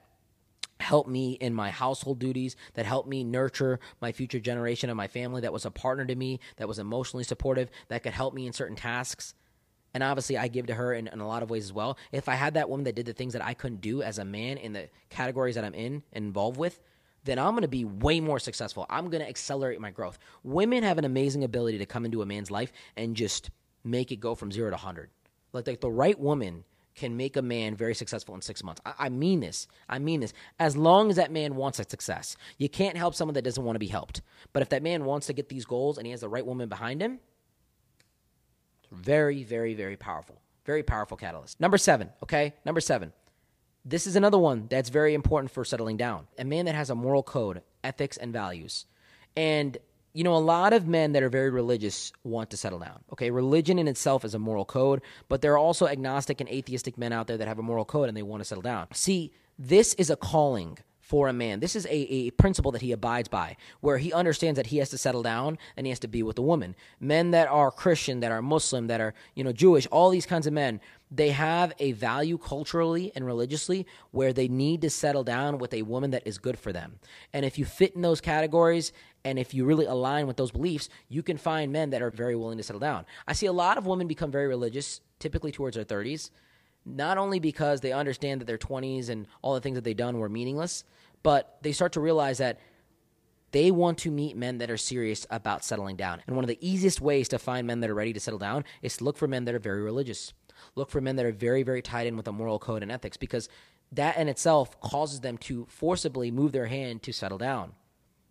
helped 0.81 1.09
me 1.09 1.33
in 1.33 1.55
my 1.55 1.71
household 1.71 2.19
duties, 2.19 2.57
that 2.75 2.85
helped 2.85 3.09
me 3.09 3.23
nurture 3.23 3.79
my 4.01 4.13
future 4.13 4.41
generation 4.41 4.91
of 4.91 4.97
my 4.97 5.07
family, 5.07 5.41
that 5.41 5.53
was 5.53 5.65
a 5.65 5.71
partner 5.71 6.05
to 6.05 6.15
me, 6.15 6.41
that 6.57 6.69
was 6.69 6.79
emotionally 6.79 7.25
supportive, 7.25 7.71
that 7.89 8.03
could 8.03 8.13
help 8.13 8.35
me 8.35 8.47
in 8.47 8.53
certain 8.53 8.77
tasks. 8.77 9.35
And 9.95 10.03
obviously, 10.03 10.39
I 10.39 10.49
give 10.49 10.67
to 10.67 10.75
her 10.75 10.95
in, 10.95 11.07
in 11.07 11.21
a 11.21 11.29
lot 11.29 11.43
of 11.43 11.51
ways 11.51 11.65
as 11.65 11.73
well. 11.73 11.99
If 12.13 12.29
I 12.29 12.35
had 12.35 12.55
that 12.55 12.69
woman 12.69 12.85
that 12.85 12.95
did 12.95 13.07
the 13.07 13.13
things 13.13 13.35
that 13.35 13.45
I 13.45 13.55
couldn't 13.55 13.83
do 13.83 14.03
as 14.03 14.19
a 14.19 14.25
man 14.25 14.57
in 14.57 14.73
the 14.73 14.89
categories 15.11 15.55
that 15.55 15.65
I'm 15.65 15.75
in 15.75 16.03
and 16.13 16.27
involved 16.27 16.57
with, 16.57 16.81
then 17.25 17.39
I'm 17.39 17.53
going 17.53 17.63
to 17.63 17.69
be 17.69 17.85
way 17.85 18.21
more 18.21 18.39
successful. 18.39 18.87
I'm 18.91 19.09
going 19.11 19.23
to 19.23 19.29
accelerate 19.29 19.81
my 19.81 19.91
growth. 19.91 20.19
Women 20.43 20.83
have 20.83 20.99
an 20.99 21.05
amazing 21.05 21.45
ability 21.45 21.79
to 21.79 21.87
come 21.87 22.05
into 22.05 22.23
a 22.23 22.27
man's 22.27 22.51
life 22.51 22.73
and 22.97 23.17
just 23.17 23.51
make 23.85 24.13
it 24.13 24.17
go 24.17 24.35
from 24.35 24.51
zero 24.51 24.71
to 24.71 24.75
100. 24.75 25.11
Like, 25.53 25.67
like 25.67 25.81
the 25.81 25.91
right 25.91 26.19
woman 26.19 26.65
can 26.95 27.17
make 27.17 27.37
a 27.37 27.43
man 27.43 27.75
very 27.75 27.95
successful 27.95 28.35
in 28.35 28.43
six 28.43 28.63
months. 28.63 28.81
I, 28.85 28.93
I, 28.99 29.09
mean 29.09 29.41
this. 29.41 29.67
I 29.89 29.99
mean 29.99 30.21
this. 30.21 30.33
As 30.59 30.77
long 30.77 31.11
as 31.11 31.17
that 31.17 31.31
man 31.31 31.57
wants 31.57 31.79
that 31.79 31.91
success, 31.91 32.37
you 32.59 32.69
can't 32.69 32.97
help 32.97 33.15
someone 33.15 33.35
that 33.35 33.43
doesn't 33.43 33.65
want 33.65 33.77
to 33.77 33.81
be 33.81 33.87
helped. 33.87 34.21
But 34.53 34.63
if 34.63 34.69
that 34.71 34.83
man 34.83 35.05
wants 35.05 35.27
to 35.29 35.33
get 35.33 35.49
these 35.49 35.65
goals 35.65 35.99
and 35.99 36.07
he 36.07 36.11
has 36.11 36.21
the 36.21 36.29
right 36.29 36.45
woman 36.45 36.69
behind 36.69 37.01
him, 37.01 37.21
very, 38.91 39.43
very, 39.43 39.75
very 39.75 39.97
powerful. 39.97 40.41
Very 40.65 40.83
powerful 40.83 41.17
catalyst. 41.17 41.59
Number 41.61 41.79
seven, 41.79 42.11
okay? 42.23 42.55
Number 42.65 42.81
seven. 42.81 43.13
This 43.85 44.07
is 44.07 44.17
another 44.17 44.39
one 44.39 44.67
that's 44.69 44.91
very 44.91 45.15
important 45.15 45.51
for 45.51 45.65
settling 45.65 45.97
down. 45.97 46.27
A 46.39 46.45
man 46.45 46.67
that 46.67 46.75
has 46.75 46.91
a 46.91 46.95
moral 46.95 47.23
code, 47.23 47.63
ethics, 47.83 48.17
and 48.17 48.33
values. 48.33 48.87
And 49.37 49.77
you 50.15 50.25
know, 50.25 50.37
a 50.37 50.39
lot 50.39 50.75
of 50.75 50.87
men 50.87 51.13
that 51.13 51.23
are 51.23 51.31
very 51.31 51.51
religious 51.51 52.13
want 52.23 52.51
to 52.51 52.57
settle 52.57 52.79
down. 52.79 53.01
Okay, 53.13 53.31
religion 53.31 53.79
in 53.79 53.89
itself 53.89 54.25
is 54.25 54.35
a 54.35 54.39
moral 54.39 54.65
code, 54.65 55.01
but 55.29 55.41
there 55.41 55.53
are 55.55 55.59
also 55.59 55.87
agnostic 55.87 56.41
and 56.41 56.51
atheistic 56.51 56.99
men 56.99 57.13
out 57.13 57.27
there 57.27 57.39
that 57.39 57.49
have 57.49 57.59
a 57.59 57.63
moral 57.63 57.87
code 57.87 58.09
and 58.09 58.17
they 58.17 58.23
want 58.23 58.41
to 58.41 58.45
settle 58.45 58.63
down. 58.63 58.89
See, 58.93 59.33
this 59.59 59.95
is 59.95 60.11
a 60.11 60.17
calling 60.17 60.79
for 61.13 61.29
a 61.29 61.33
man. 61.35 61.61
This 61.61 61.77
is 61.77 61.85
a, 61.85 61.95
a 61.95 62.31
principle 62.31 62.73
that 62.73 62.81
he 62.81 62.91
abides 62.91 63.29
by, 63.29 63.59
where 63.83 63.99
he 63.99 64.15
understands 64.15 64.57
that 64.57 64.69
he 64.69 64.79
has 64.79 64.89
to 64.89 64.97
settle 64.97 65.23
down 65.23 65.59
and 65.77 65.85
he 65.85 65.91
has 65.91 65.99
to 65.99 66.09
be 66.09 66.23
with 66.23 66.39
a 66.39 66.43
woman. 66.43 66.75
Men 67.01 67.33
that 67.33 67.49
are 67.49 67.71
Christian, 67.71 68.21
that 68.21 68.33
are 68.33 68.41
Muslim, 68.41 68.87
that 68.87 68.99
are, 68.99 69.13
you 69.35 69.45
know, 69.45 69.53
Jewish, 69.53 69.87
all 69.89 70.09
these 70.09 70.25
kinds 70.25 70.47
of 70.47 70.55
men, 70.55 70.81
they 71.11 71.29
have 71.29 71.75
a 71.79 71.93
value 71.93 72.39
culturally 72.39 73.13
and 73.15 73.27
religiously 73.27 73.87
where 74.11 74.33
they 74.33 74.49
need 74.49 74.81
to 74.81 74.89
settle 74.89 75.23
down 75.23 75.59
with 75.59 75.75
a 75.75 75.83
woman 75.83 76.13
that 76.13 76.27
is 76.27 76.39
good 76.39 76.59
for 76.59 76.73
them. 76.73 76.99
And 77.35 77.45
if 77.45 77.59
you 77.59 77.67
fit 77.67 77.95
in 77.95 78.01
those 78.01 78.23
categories 78.23 78.95
and 79.23 79.39
if 79.39 79.53
you 79.53 79.67
really 79.67 79.85
align 79.85 80.27
with 80.27 80.39
those 80.39 80.51
beliefs, 80.51 80.89
you 81.11 81.23
can 81.23 81.37
find 81.37 81.71
men 81.71 81.91
that 81.91 82.01
are 82.01 82.11
very 82.11 82.37
willing 82.37 82.57
to 82.57 82.65
settle 82.65 82.81
down. 82.81 83.05
I 83.29 83.35
see 83.35 83.45
a 83.45 83.53
lot 83.53 83.77
of 83.77 83.85
women 83.85 84.07
become 84.07 84.31
very 84.31 84.47
religious, 84.47 85.03
typically 85.19 85.53
towards 85.53 85.77
their 85.77 85.85
30s, 85.85 86.31
not 86.85 87.19
only 87.19 87.39
because 87.39 87.81
they 87.81 87.93
understand 87.93 88.41
that 88.41 88.47
their 88.47 88.59
20s 88.59 89.09
and 89.09 89.27
all 89.41 89.55
the 89.55 89.61
things 89.61 89.77
that 89.77 89.85
they've 89.85 89.97
done 89.97 90.19
were 90.19 90.29
meaningless, 90.29 90.85
but 91.23 91.59
they 91.63 91.73
start 91.73 91.93
to 91.93 92.01
realize 92.01 92.39
that 92.39 92.59
they 93.53 93.71
want 93.71 93.99
to 93.99 94.11
meet 94.11 94.37
men 94.37 94.59
that 94.59 94.71
are 94.71 94.79
serious 94.79 95.27
about 95.31 95.65
settling 95.65 95.97
down. 95.97 96.23
And 96.27 96.35
one 96.35 96.45
of 96.45 96.49
the 96.49 96.59
easiest 96.67 97.01
ways 97.01 97.29
to 97.29 97.39
find 97.39 97.67
men 97.67 97.81
that 97.81 97.91
are 97.91 97.95
ready 97.95 98.13
to 98.13 98.21
settle 98.21 98.39
down 98.39 98.65
is 98.81 98.97
to 98.97 99.05
look 99.05 99.17
for 99.17 99.29
men 99.29 99.45
that 99.45 99.55
are 99.55 99.61
very 99.61 99.83
religious. 99.83 100.33
Look 100.75 100.91
for 100.91 101.01
men 101.01 101.17
that 101.17 101.27
are 101.27 101.33
very, 101.33 101.63
very 101.63 101.83
tied 101.83 102.07
in 102.07 102.17
with 102.17 102.27
a 102.29 102.33
moral 102.33 102.59
code 102.59 102.83
and 102.83 102.91
ethics 102.91 103.17
because 103.17 103.49
that 103.93 104.17
in 104.17 104.29
itself 104.29 104.81
causes 104.81 105.21
them 105.21 105.37
to 105.39 105.67
forcibly 105.69 106.31
move 106.31 106.53
their 106.53 106.67
hand 106.67 107.03
to 107.03 107.13
settle 107.13 107.39
down. 107.39 107.73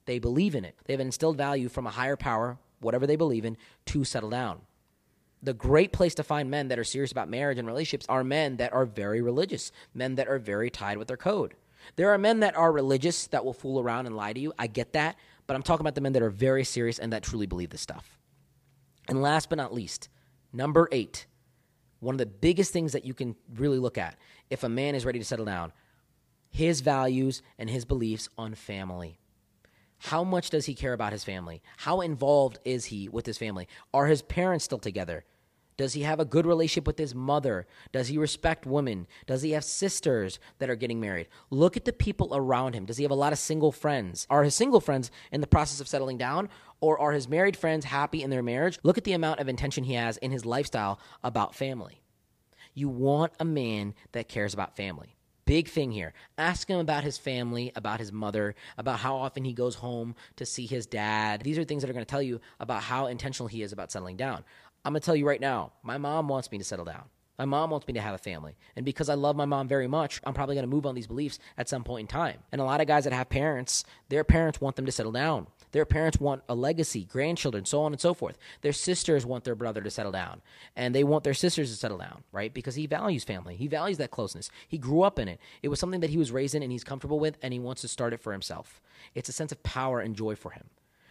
They 0.05 0.17
believe 0.17 0.55
in 0.55 0.65
it. 0.65 0.75
They 0.86 0.93
have 0.93 1.00
instilled 1.00 1.38
value 1.38 1.70
from 1.70 1.86
a 1.86 1.91
higher 1.91 2.15
power, 2.15 2.58
whatever 2.79 3.05
they 3.05 3.15
believe 3.15 3.46
in, 3.46 3.58
to 3.88 4.03
settle 4.03 4.31
down. 4.31 4.62
The 5.43 5.53
great 5.53 5.91
place 5.91 6.15
to 6.15 6.24
find 6.24 6.51
men 6.51 6.67
that 6.67 6.77
are 6.77 6.83
serious 6.83 7.12
about 7.12 7.29
marriage 7.29 7.57
and 7.57 7.67
relationships 7.67 8.05
are 8.07 8.24
men 8.24 8.57
that 8.57 8.74
are 8.74 8.86
very 8.86 9.21
religious, 9.21 9.71
men 9.93 10.15
that 10.15 10.27
are 10.27 10.38
very 10.38 10.69
tied 10.69 10.98
with 10.98 11.07
their 11.07 11.17
code. 11.17 11.55
There 11.95 12.12
are 12.12 12.17
men 12.17 12.41
that 12.41 12.55
are 12.55 12.71
religious 12.71 13.27
that 13.27 13.43
will 13.43 13.53
fool 13.53 13.79
around 13.79 14.05
and 14.05 14.15
lie 14.15 14.33
to 14.33 14.39
you. 14.39 14.53
I 14.60 14.67
get 14.67 14.93
that. 14.93 15.15
But 15.48 15.55
I'm 15.55 15.63
talking 15.63 15.81
about 15.81 15.95
the 15.95 16.01
men 16.01 16.13
that 16.13 16.21
are 16.21 16.29
very 16.29 16.63
serious 16.63 17.00
and 17.00 17.12
that 17.12 17.24
truly 17.24 17.48
believe 17.48 17.71
this 17.71 17.81
stuff. 17.81 18.19
And 19.10 19.21
last 19.21 19.50
but 19.50 19.57
not 19.57 19.74
least, 19.74 20.10
number 20.53 20.88
eight, 20.91 21.25
one 22.00 22.13
of 22.15 22.19
the 22.19 22.25
biggest 22.25 22.71
things 22.71 22.93
that 22.93 23.05
you 23.05 23.13
can 23.13 23.36
really 23.55 23.79
look 23.79 23.98
at 23.98 24.17
if 24.50 24.63
a 24.63 24.69
man 24.69 24.95
is 24.95 25.05
ready 25.05 25.19
to 25.19 25.25
settle 25.25 25.45
down, 25.45 25.74
his 26.50 26.81
values 26.81 27.41
and 27.57 27.69
his 27.69 27.86
beliefs 27.86 28.30
on 28.38 28.54
family. 28.54 29.19
How 30.04 30.24
much 30.24 30.50
does 30.50 30.66
he 30.66 30.74
care 30.74 30.94
about 30.94 31.12
his 31.12 31.24
family? 31.24 31.62
How 31.78 32.02
involved 32.02 32.58
is 32.66 32.86
he 32.86 33.08
with 33.08 33.28
his 33.28 33.38
family? 33.38 33.68
Are 33.94 34.08
his 34.08 34.24
parents 34.24 34.66
still 34.66 34.80
together? 34.80 35.26
Does 35.78 35.94
he 35.94 36.02
have 36.02 36.20
a 36.20 36.26
good 36.26 36.48
relationship 36.48 36.88
with 36.88 36.98
his 36.98 37.14
mother? 37.14 37.68
Does 37.92 38.08
he 38.08 38.18
respect 38.18 38.66
women? 38.66 39.06
Does 39.28 39.44
he 39.44 39.52
have 39.52 39.64
sisters 39.64 40.40
that 40.58 40.72
are 40.72 40.76
getting 40.76 41.00
married? 41.00 41.28
Look 41.52 41.78
at 41.78 41.86
the 41.86 41.94
people 41.94 42.36
around 42.36 42.74
him. 42.74 42.86
Does 42.86 42.98
he 42.98 43.04
have 43.04 43.12
a 43.12 43.16
lot 43.16 43.32
of 43.32 43.38
single 43.38 43.72
friends? 43.72 44.26
Are 44.30 44.44
his 44.44 44.56
single 44.56 44.82
friends 44.82 45.12
in 45.32 45.40
the 45.40 45.48
process 45.48 45.80
of 45.80 45.88
settling 45.88 46.18
down? 46.18 46.50
Or 46.82 47.00
are 47.00 47.12
his 47.12 47.30
married 47.30 47.56
friends 47.56 47.86
happy 47.86 48.24
in 48.24 48.32
their 48.32 48.44
marriage? 48.44 48.80
Look 48.82 48.98
at 48.98 49.04
the 49.04 49.14
amount 49.14 49.40
of 49.40 49.48
intention 49.48 49.84
he 49.84 49.94
has 49.94 50.18
in 50.18 50.32
his 50.32 50.48
lifestyle 50.48 51.00
about 51.24 51.54
family. 51.54 52.02
You 52.74 52.90
want 52.90 53.34
a 53.40 53.46
man 53.46 53.94
that 54.14 54.30
cares 54.30 54.56
about 54.56 54.76
family. 54.76 55.16
Big 55.52 55.68
thing 55.68 55.92
here. 55.92 56.14
Ask 56.38 56.70
him 56.70 56.80
about 56.80 57.04
his 57.04 57.18
family, 57.18 57.74
about 57.76 58.00
his 58.00 58.14
mother, 58.14 58.56
about 58.78 59.00
how 59.00 59.18
often 59.18 59.44
he 59.44 59.52
goes 59.52 59.76
home 59.76 60.16
to 60.38 60.46
see 60.46 60.66
his 60.66 60.86
dad. 60.86 61.42
These 61.42 61.58
are 61.58 61.66
things 61.66 61.82
that 61.84 61.90
are 61.90 61.94
going 61.94 62.06
to 62.06 62.10
tell 62.10 62.22
you 62.22 62.40
about 62.62 62.84
how 62.84 63.08
intentional 63.08 63.50
he 63.50 63.62
is 63.62 63.74
about 63.74 63.92
settling 63.92 64.16
down. 64.16 64.46
I'm 64.86 64.94
going 64.94 65.02
to 65.02 65.06
tell 65.06 65.14
you 65.14 65.28
right 65.28 65.42
now, 65.42 65.74
my 65.84 65.98
mom 65.98 66.30
wants 66.30 66.50
me 66.54 66.58
to 66.58 66.64
settle 66.64 66.86
down. 66.86 67.04
My 67.38 67.44
mom 67.44 67.70
wants 67.70 67.86
me 67.86 67.94
to 67.96 68.00
have 68.00 68.16
a 68.16 68.18
family. 68.18 68.56
And 68.78 68.86
because 68.86 69.10
I 69.10 69.16
love 69.16 69.36
my 69.36 69.44
mom 69.44 69.68
very 69.68 69.88
much, 69.88 70.22
I'm 70.24 70.34
probably 70.34 70.56
going 70.56 70.64
to 70.64 70.74
move 70.74 70.86
on 70.86 70.96
these 70.96 71.08
beliefs 71.08 71.38
at 71.58 71.68
some 71.68 71.84
point 71.84 72.04
in 72.04 72.08
time. 72.08 72.38
And 72.54 72.62
a 72.62 72.64
lot 72.64 72.80
of 72.80 72.88
guys 72.88 73.04
that 73.04 73.12
have 73.12 73.28
parents, 73.28 73.84
their 74.08 74.24
parents 74.24 74.62
want 74.62 74.78
them 74.78 74.86
to 74.86 74.92
settle 74.94 75.12
down. 75.12 75.48
Their 75.71 75.86
parents 75.86 76.19
want 76.19 76.43
a 76.49 76.55
legacy, 76.55 77.05
grandchildren, 77.05 77.65
so 77.65 77.81
on 77.81 77.91
and 77.93 78.01
so 78.01 78.13
forth. 78.13 78.38
Their 78.62 78.73
sisters 78.73 79.25
want 79.25 79.43
their 79.43 79.55
brother 79.55 79.81
to 79.81 79.89
settle 79.89 80.12
down. 80.12 80.41
And 80.75 80.93
they 80.93 81.03
want 81.03 81.23
their 81.23 81.34
sisters 81.34 81.71
to 81.71 81.77
settle 81.77 81.97
down, 81.97 82.23
right? 82.31 82.53
Because 82.53 82.75
he 82.75 82.88
values 82.88 83.23
family. 83.23 83.55
He 83.55 83.67
values 83.67 83.97
that 83.97 84.12
closeness. 84.12 84.49
He 84.67 84.77
grew 84.77 85.01
up 85.03 85.19
in 85.19 85.27
it. 85.27 85.39
It 85.62 85.69
was 85.69 85.79
something 85.79 86.01
that 86.01 86.10
he 86.10 86.17
was 86.17 86.31
raised 86.31 86.55
in 86.55 86.63
and 86.63 86.71
he's 86.71 86.84
comfortable 86.84 87.19
with, 87.19 87.38
and 87.41 87.53
he 87.53 87.60
wants 87.60 87.81
to 87.81 87.88
start 87.88 88.13
it 88.13 88.21
for 88.21 88.34
himself. 88.34 88.81
It's 89.15 89.29
a 89.29 89.34
sense 89.34 89.51
of 89.51 89.63
power 89.63 89.99
and 89.99 90.15
joy 90.15 90.36
for 90.36 90.51
him. 90.51 90.65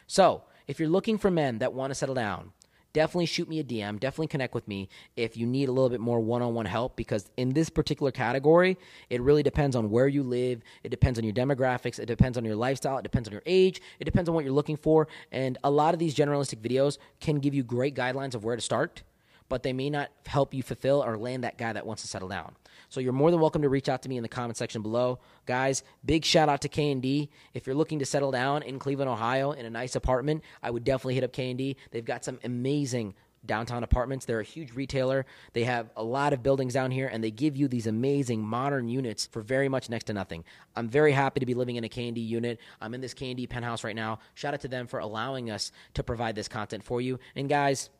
So, 0.07 0.43
if 0.67 0.79
you're 0.79 0.89
looking 0.89 1.19
for 1.19 1.31
men 1.31 1.59
that 1.59 1.73
want 1.73 1.91
to 1.91 1.95
settle 1.95 2.15
down, 2.15 2.53
definitely 2.93 3.27
shoot 3.27 3.49
me 3.49 3.61
a 3.61 3.65
DM. 3.65 4.01
Definitely 4.01 4.29
connect 4.29 4.55
with 4.55 4.67
me 4.67 4.89
if 5.17 5.37
you 5.37 5.47
need 5.47 5.69
a 5.69 5.73
little 5.73 5.89
bit 5.89 6.01
more 6.01 6.21
one 6.21 6.43
on 6.43 6.55
one 6.55 6.67
help 6.67 6.97
because 6.97 7.31
in 7.37 7.51
this 7.51 7.71
particular 7.71 8.11
category, 8.11 8.79
it 9.09 9.21
really 9.21 9.43
depends 9.43 9.77
on 9.77 9.91
where 9.91 10.09
you 10.09 10.23
live. 10.23 10.63
It 10.83 10.91
depends 10.91 11.19
on 11.19 11.25
your 11.25 11.35
demographics. 11.35 11.99
It 11.99 12.07
depends 12.07 12.39
on 12.39 12.45
your 12.45 12.57
lifestyle. 12.57 12.99
It 12.99 13.03
depends 13.03 13.29
on 13.29 13.33
your 13.33 13.43
age. 13.47 13.81
It 13.99 14.05
depends 14.05 14.29
on 14.29 14.35
what 14.35 14.45
you're 14.45 14.55
looking 14.55 14.77
for. 14.77 15.09
And 15.33 15.59
a 15.65 15.71
lot 15.71 15.95
of 15.95 16.01
these 16.01 16.15
generalistic 16.15 16.61
videos 16.61 16.99
can 17.21 17.39
give 17.39 17.55
you 17.55 17.63
great 17.63 17.95
guidelines 17.95 18.35
of 18.35 18.45
where 18.45 18.57
to 18.57 18.63
start 18.63 19.03
but 19.51 19.63
they 19.63 19.75
may 19.75 19.91
not 19.91 20.11
help 20.25 20.55
you 20.55 20.63
fulfill 20.63 21.05
or 21.05 21.19
land 21.19 21.45
that 21.45 21.59
guy 21.59 21.75
that 21.75 21.85
wants 21.85 22.01
to 22.03 22.09
settle 22.09 22.29
down. 22.29 22.55
So 22.89 23.01
you're 23.01 23.13
more 23.13 23.31
than 23.31 23.41
welcome 23.41 23.63
to 23.63 23.69
reach 23.69 23.89
out 23.91 24.01
to 24.03 24.09
me 24.09 24.17
in 24.17 24.23
the 24.23 24.29
comment 24.29 24.57
section 24.57 24.81
below. 24.81 25.19
Guys, 25.45 25.83
big 26.05 26.25
shout 26.25 26.49
out 26.49 26.63
to 26.63 26.69
K&D. 26.69 27.29
If 27.53 27.67
you're 27.67 27.77
looking 27.77 27.99
to 27.99 28.07
settle 28.07 28.31
down 28.31 28.63
in 28.63 28.79
Cleveland, 28.79 29.11
Ohio 29.11 29.53
in 29.53 29.67
a 29.67 29.71
nice 29.71 29.97
apartment, 29.97 30.43
I 30.63 30.71
would 30.71 30.85
definitely 30.85 31.17
hit 31.17 31.25
up 31.25 31.33
K&D. 31.33 31.77
They've 31.91 32.05
got 32.05 32.25
some 32.25 32.39
amazing 32.45 33.15
downtown 33.45 33.83
apartments. 33.83 34.27
They're 34.27 34.41
a 34.41 34.45
huge 34.45 34.75
retailer. 34.75 35.27
They 35.53 35.65
have 35.65 35.91
a 35.97 36.03
lot 36.03 36.33
of 36.33 36.43
buildings 36.43 36.75
down 36.75 36.91
here 36.91 37.09
and 37.09 37.25
they 37.25 37.31
give 37.31 37.57
you 37.57 37.69
these 37.69 37.87
amazing 37.87 38.43
modern 38.43 38.89
units 38.89 39.27
for 39.27 39.41
very 39.41 39.69
much 39.69 39.89
next 39.89 40.05
to 40.05 40.13
nothing. 40.13 40.45
I'm 40.77 40.89
very 40.89 41.13
happy 41.13 41.41
to 41.41 41.47
be 41.47 41.55
living 41.55 41.77
in 41.77 41.85
a 41.85 41.89
K&D 41.89 42.21
unit. 42.21 42.61
I'm 42.81 42.95
in 42.95 43.01
this 43.01 43.15
K&D 43.15 43.47
penthouse 43.47 43.83
right 43.83 43.97
now. 43.97 44.19
Shout 44.35 44.55
out 44.55 44.61
to 44.61 44.69
them 44.69 44.87
for 44.87 45.01
allowing 45.01 45.51
us 45.51 45.73
to 45.95 46.03
provide 46.03 46.35
this 46.35 46.49
content 46.49 46.85
for 46.85 47.01
you. 47.01 47.19
And 47.35 47.49
guys, 47.49 47.91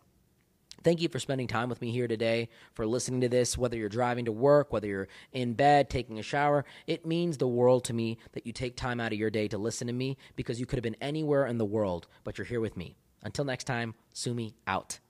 Thank 0.83 1.03
you 1.03 1.11
for 1.11 1.19
spending 1.19 1.47
time 1.47 1.69
with 1.69 1.83
me 1.83 1.91
here 1.91 2.09
today, 2.09 2.49
for 2.73 2.87
listening 2.87 3.21
to 3.21 3.29
this, 3.29 3.59
whether 3.59 3.77
you're 3.77 3.91
driving 3.91 4.25
to 4.25 4.33
work, 4.33 4.73
whether 4.73 4.87
you're 4.87 5.09
in 5.33 5.53
bed, 5.53 5.91
taking 5.91 6.19
a 6.19 6.23
shower. 6.23 6.65
It 6.87 7.05
means 7.05 7.37
the 7.37 7.47
world 7.47 7.85
to 7.85 7.93
me 7.93 8.17
that 8.33 8.47
you 8.47 8.53
take 8.53 8.77
time 8.77 8.99
out 8.99 9.13
of 9.13 9.19
your 9.19 9.31
day 9.31 9.47
to 9.49 9.59
listen 9.59 9.87
to 9.89 9.93
me 9.93 10.17
because 10.37 10.59
you 10.59 10.65
could 10.65 10.79
have 10.79 10.83
been 10.83 10.97
anywhere 11.03 11.47
in 11.47 11.59
the 11.59 11.67
world, 11.67 12.07
but 12.25 12.39
you're 12.39 12.47
here 12.47 12.61
with 12.61 12.79
me. 12.79 12.97
Until 13.23 13.45
next 13.45 13.65
time, 13.65 13.95
Sumi 14.15 14.55
out. 14.67 15.01